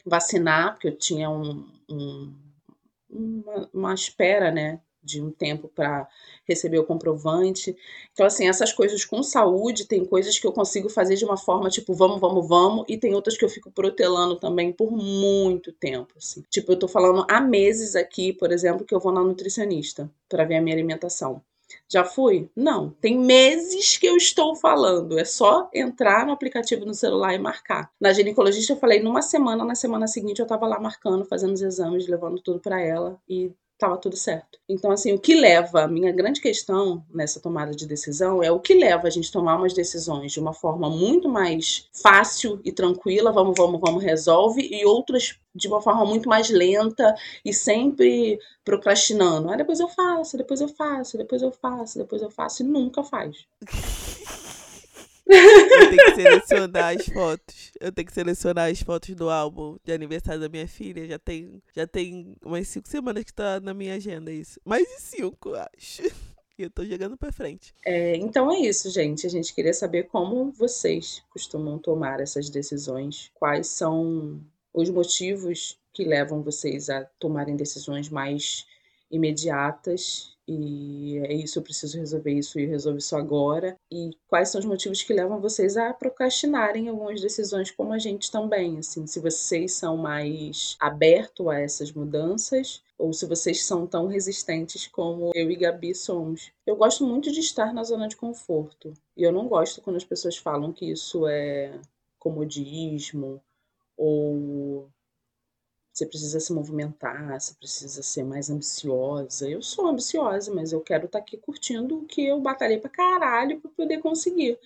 vacinar, 0.05 0.73
porque 0.73 0.87
eu 0.89 0.97
tinha 0.97 1.29
um, 1.29 1.65
um 1.89 2.33
uma, 3.09 3.69
uma 3.73 3.93
espera, 3.93 4.51
né? 4.51 4.79
de 5.03 5.21
um 5.21 5.31
tempo 5.31 5.67
para 5.67 6.07
receber 6.45 6.77
o 6.77 6.85
comprovante. 6.85 7.75
Então, 8.13 8.25
assim, 8.25 8.47
essas 8.47 8.71
coisas 8.71 9.03
com 9.03 9.23
saúde, 9.23 9.87
tem 9.87 10.05
coisas 10.05 10.37
que 10.37 10.45
eu 10.45 10.51
consigo 10.51 10.89
fazer 10.89 11.15
de 11.15 11.25
uma 11.25 11.37
forma 11.37 11.69
tipo, 11.69 11.93
vamos, 11.93 12.19
vamos, 12.19 12.47
vamos, 12.47 12.85
e 12.87 12.97
tem 12.97 13.15
outras 13.15 13.37
que 13.37 13.43
eu 13.43 13.49
fico 13.49 13.71
protelando 13.71 14.35
também 14.35 14.71
por 14.71 14.91
muito 14.91 15.71
tempo. 15.71 16.13
Assim. 16.17 16.43
Tipo, 16.49 16.73
eu 16.73 16.79
tô 16.79 16.87
falando 16.87 17.25
há 17.29 17.41
meses 17.41 17.95
aqui, 17.95 18.31
por 18.33 18.51
exemplo, 18.51 18.85
que 18.85 18.93
eu 18.93 18.99
vou 18.99 19.11
na 19.11 19.23
nutricionista 19.23 20.09
para 20.29 20.45
ver 20.45 20.57
a 20.57 20.61
minha 20.61 20.75
alimentação. 20.75 21.41
Já 21.89 22.03
fui? 22.03 22.49
Não. 22.55 22.89
Tem 23.01 23.17
meses 23.17 23.97
que 23.97 24.07
eu 24.07 24.17
estou 24.17 24.55
falando. 24.55 25.19
É 25.19 25.25
só 25.25 25.69
entrar 25.73 26.25
no 26.25 26.31
aplicativo 26.31 26.85
no 26.85 26.93
celular 26.93 27.33
e 27.33 27.39
marcar. 27.39 27.91
Na 27.99 28.13
ginecologista 28.13 28.73
eu 28.73 28.77
falei 28.77 29.01
numa 29.01 29.21
semana, 29.21 29.65
na 29.65 29.75
semana 29.75 30.07
seguinte 30.07 30.39
eu 30.39 30.45
estava 30.45 30.67
lá 30.67 30.79
marcando, 30.79 31.25
fazendo 31.25 31.53
os 31.53 31.61
exames, 31.61 32.07
levando 32.07 32.41
tudo 32.41 32.59
para 32.59 32.79
ela 32.81 33.19
e 33.27 33.51
estava 33.81 33.97
tudo 33.97 34.15
certo. 34.15 34.59
Então, 34.69 34.91
assim, 34.91 35.11
o 35.11 35.19
que 35.19 35.33
leva, 35.33 35.87
minha 35.87 36.11
grande 36.11 36.39
questão 36.39 37.03
nessa 37.11 37.39
tomada 37.39 37.71
de 37.71 37.87
decisão 37.87 38.43
é 38.43 38.51
o 38.51 38.59
que 38.59 38.75
leva 38.75 39.07
a 39.07 39.09
gente 39.09 39.31
tomar 39.31 39.57
umas 39.57 39.73
decisões 39.73 40.31
de 40.31 40.39
uma 40.39 40.53
forma 40.53 40.87
muito 40.87 41.27
mais 41.27 41.89
fácil 41.91 42.61
e 42.63 42.71
tranquila, 42.71 43.31
vamos, 43.31 43.55
vamos, 43.57 43.81
vamos, 43.81 44.03
resolve, 44.03 44.61
e 44.61 44.85
outras 44.85 45.39
de 45.53 45.67
uma 45.67 45.81
forma 45.81 46.05
muito 46.05 46.29
mais 46.29 46.49
lenta 46.49 47.13
e 47.43 47.51
sempre 47.51 48.39
procrastinando. 48.63 49.49
Ah, 49.49 49.57
depois 49.57 49.79
eu 49.79 49.87
faço, 49.87 50.37
depois 50.37 50.61
eu 50.61 50.67
faço, 50.67 51.17
depois 51.17 51.41
eu 51.41 51.51
faço, 51.51 51.97
depois 51.97 52.21
eu 52.21 52.29
faço, 52.29 52.61
e 52.61 52.65
nunca 52.65 53.03
faz. 53.03 53.47
Eu 55.31 55.89
tenho 55.89 56.05
que 56.05 56.15
selecionar 56.15 56.95
as 56.95 57.05
fotos. 57.05 57.71
Eu 57.79 57.91
tenho 57.91 58.05
que 58.05 58.13
selecionar 58.13 58.69
as 58.69 58.81
fotos 58.81 59.15
do 59.15 59.29
álbum 59.29 59.77
de 59.83 59.93
aniversário 59.93 60.41
da 60.41 60.49
minha 60.49 60.67
filha. 60.67 61.07
Já 61.07 61.17
tem, 61.17 61.61
já 61.73 61.87
tem 61.87 62.35
umas 62.43 62.67
cinco 62.67 62.87
semanas 62.87 63.23
que 63.23 63.33
tá 63.33 63.59
na 63.59 63.73
minha 63.73 63.95
agenda 63.95 64.31
isso. 64.31 64.59
Mais 64.65 64.83
de 64.83 65.01
cinco, 65.01 65.53
acho. 65.55 66.03
E 66.59 66.63
eu 66.63 66.69
tô 66.69 66.85
jogando 66.85 67.17
pra 67.17 67.31
frente. 67.31 67.73
É, 67.83 68.15
então 68.17 68.51
é 68.51 68.59
isso, 68.59 68.91
gente. 68.91 69.25
A 69.25 69.29
gente 69.29 69.55
queria 69.55 69.73
saber 69.73 70.03
como 70.03 70.51
vocês 70.51 71.23
costumam 71.31 71.79
tomar 71.79 72.19
essas 72.19 72.51
decisões. 72.51 73.31
Quais 73.33 73.67
são 73.67 74.39
os 74.71 74.89
motivos 74.89 75.79
que 75.93 76.03
levam 76.03 76.43
vocês 76.43 76.89
a 76.89 77.03
tomarem 77.19 77.55
decisões 77.55 78.09
mais 78.09 78.67
imediatas 79.09 80.37
e 80.59 81.17
é 81.19 81.33
isso, 81.33 81.59
eu 81.59 81.63
preciso 81.63 81.97
resolver 81.97 82.31
isso 82.31 82.59
e 82.59 82.65
resolver 82.65 82.99
isso 82.99 83.15
agora. 83.15 83.77
E 83.91 84.11
quais 84.27 84.49
são 84.49 84.59
os 84.59 84.65
motivos 84.65 85.01
que 85.01 85.13
levam 85.13 85.39
vocês 85.39 85.77
a 85.77 85.93
procrastinarem 85.93 86.89
algumas 86.89 87.21
decisões 87.21 87.71
como 87.71 87.93
a 87.93 87.99
gente 87.99 88.31
também, 88.31 88.77
assim, 88.77 89.07
se 89.07 89.19
vocês 89.19 89.73
são 89.73 89.97
mais 89.97 90.75
abertos 90.79 91.47
a 91.47 91.59
essas 91.59 91.91
mudanças 91.91 92.81
ou 92.97 93.13
se 93.13 93.25
vocês 93.25 93.65
são 93.65 93.87
tão 93.87 94.07
resistentes 94.07 94.87
como 94.87 95.31
eu 95.33 95.49
e 95.49 95.55
Gabi 95.55 95.95
somos. 95.95 96.51
Eu 96.65 96.75
gosto 96.75 97.05
muito 97.05 97.31
de 97.31 97.39
estar 97.39 97.73
na 97.73 97.83
zona 97.83 98.07
de 98.07 98.15
conforto. 98.15 98.93
E 99.17 99.23
eu 99.23 99.31
não 99.31 99.47
gosto 99.47 99.81
quando 99.81 99.95
as 99.95 100.03
pessoas 100.03 100.37
falam 100.37 100.71
que 100.71 100.85
isso 100.91 101.27
é 101.27 101.79
comodismo 102.19 103.41
ou 103.97 104.87
você 105.93 106.05
precisa 106.05 106.39
se 106.39 106.53
movimentar, 106.53 107.39
você 107.39 107.53
precisa 107.53 108.01
ser 108.01 108.23
mais 108.23 108.49
ambiciosa. 108.49 109.49
Eu 109.49 109.61
sou 109.61 109.87
ambiciosa, 109.87 110.53
mas 110.53 110.71
eu 110.71 110.81
quero 110.81 111.05
estar 111.05 111.19
tá 111.19 111.23
aqui 111.23 111.37
curtindo 111.37 111.99
o 111.99 112.05
que 112.05 112.25
eu 112.25 112.39
batalhei 112.39 112.79
pra 112.79 112.89
caralho 112.89 113.59
para 113.59 113.71
poder 113.71 113.99
conseguir. 113.99 114.57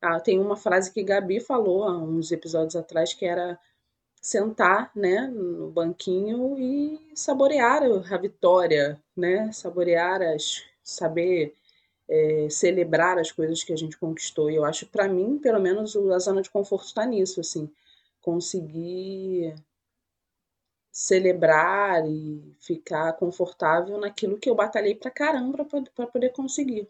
Ah, 0.00 0.20
tem 0.20 0.40
uma 0.40 0.56
frase 0.56 0.92
que 0.92 1.02
Gabi 1.02 1.40
falou 1.40 1.84
há 1.84 1.98
uns 1.98 2.32
episódios 2.32 2.76
atrás 2.76 3.14
que 3.14 3.24
era 3.26 3.58
sentar, 4.20 4.90
né, 4.96 5.26
no 5.28 5.70
banquinho 5.70 6.58
e 6.58 6.98
saborear 7.14 7.82
a 7.82 8.16
vitória, 8.16 9.00
né, 9.16 9.52
saborear 9.52 10.22
as, 10.22 10.62
saber 10.82 11.54
é, 12.08 12.48
celebrar 12.50 13.18
as 13.18 13.30
coisas 13.32 13.62
que 13.62 13.72
a 13.72 13.76
gente 13.76 13.98
conquistou. 13.98 14.50
E 14.50 14.56
eu 14.56 14.64
acho, 14.64 14.86
para 14.86 15.08
mim, 15.08 15.38
pelo 15.38 15.60
menos, 15.60 15.96
a 15.96 16.18
zona 16.18 16.42
de 16.42 16.50
conforto 16.50 16.86
está 16.86 17.04
nisso, 17.06 17.40
assim, 17.40 17.70
conseguir 18.20 19.54
celebrar 20.94 22.08
e 22.08 22.54
ficar 22.60 23.14
confortável 23.14 23.98
naquilo 23.98 24.38
que 24.38 24.48
eu 24.48 24.54
batalhei 24.54 24.94
pra 24.94 25.10
caramba 25.10 25.66
para 25.92 26.06
poder 26.06 26.30
conseguir. 26.30 26.88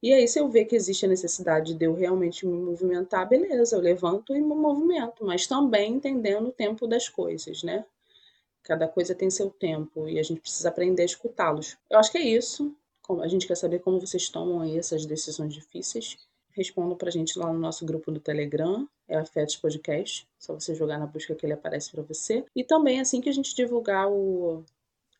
E 0.00 0.12
aí, 0.12 0.28
se 0.28 0.38
eu 0.38 0.48
ver 0.48 0.66
que 0.66 0.76
existe 0.76 1.04
a 1.04 1.08
necessidade 1.08 1.74
de 1.74 1.84
eu 1.84 1.94
realmente 1.94 2.46
me 2.46 2.56
movimentar, 2.56 3.28
beleza, 3.28 3.74
eu 3.74 3.80
levanto 3.80 4.36
e 4.36 4.40
me 4.40 4.54
movimento, 4.54 5.24
mas 5.24 5.48
também 5.48 5.94
entendendo 5.94 6.46
o 6.46 6.52
tempo 6.52 6.86
das 6.86 7.08
coisas, 7.08 7.64
né? 7.64 7.84
Cada 8.62 8.86
coisa 8.86 9.16
tem 9.16 9.28
seu 9.30 9.50
tempo 9.50 10.08
e 10.08 10.20
a 10.20 10.22
gente 10.22 10.40
precisa 10.40 10.68
aprender 10.68 11.02
a 11.02 11.06
escutá-los. 11.06 11.76
Eu 11.90 11.98
acho 11.98 12.12
que 12.12 12.18
é 12.18 12.22
isso. 12.22 12.72
A 13.20 13.26
gente 13.28 13.48
quer 13.48 13.56
saber 13.56 13.80
como 13.80 13.98
vocês 14.00 14.28
tomam 14.28 14.60
aí 14.60 14.78
essas 14.78 15.04
decisões 15.04 15.52
difíceis 15.52 16.18
respondam 16.54 16.96
pra 16.96 17.10
gente 17.10 17.38
lá 17.38 17.52
no 17.52 17.58
nosso 17.58 17.84
grupo 17.84 18.10
do 18.10 18.20
Telegram, 18.20 18.88
é 19.08 19.16
Afetos 19.16 19.56
Podcast. 19.56 20.26
Só 20.38 20.54
você 20.54 20.74
jogar 20.74 20.98
na 20.98 21.06
busca 21.06 21.34
que 21.34 21.44
ele 21.44 21.52
aparece 21.52 21.90
para 21.90 22.02
você. 22.02 22.44
E 22.54 22.64
também 22.64 23.00
assim 23.00 23.20
que 23.20 23.28
a 23.28 23.32
gente 23.32 23.54
divulgar 23.54 24.08
o, 24.10 24.64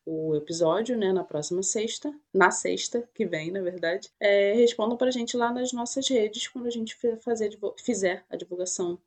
o 0.05 0.35
episódio, 0.35 0.97
né, 0.97 1.11
na 1.11 1.23
próxima 1.23 1.61
sexta, 1.61 2.13
na 2.33 2.51
sexta 2.51 3.07
que 3.13 3.25
vem, 3.25 3.51
na 3.51 3.61
verdade, 3.61 4.09
é, 4.19 4.53
respondam 4.53 4.97
pra 4.97 5.11
gente 5.11 5.35
lá 5.35 5.51
nas 5.51 5.73
nossas 5.73 6.07
redes 6.07 6.47
quando 6.47 6.67
a 6.67 6.71
gente 6.71 6.95
fazer, 7.21 7.57
fizer 7.77 8.23
a 8.29 8.35
divulgação 8.35 8.97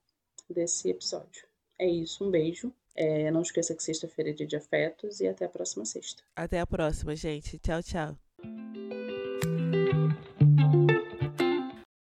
desse 0.49 0.91
episódio. 0.91 1.47
É 1.79 1.89
isso, 1.89 2.25
um 2.25 2.31
beijo. 2.31 2.73
É, 2.95 3.31
não 3.31 3.43
esqueça 3.43 3.77
que 3.77 3.83
sexta-feira 3.83 4.31
é 4.31 4.33
dia 4.33 4.47
de 4.47 4.57
afetos 4.57 5.21
e 5.21 5.29
até 5.29 5.45
a 5.45 5.49
próxima 5.49 5.85
sexta. 5.85 6.25
Até 6.35 6.59
a 6.59 6.67
próxima, 6.67 7.15
gente. 7.15 7.57
Tchau, 7.59 7.81
tchau. 7.81 9.18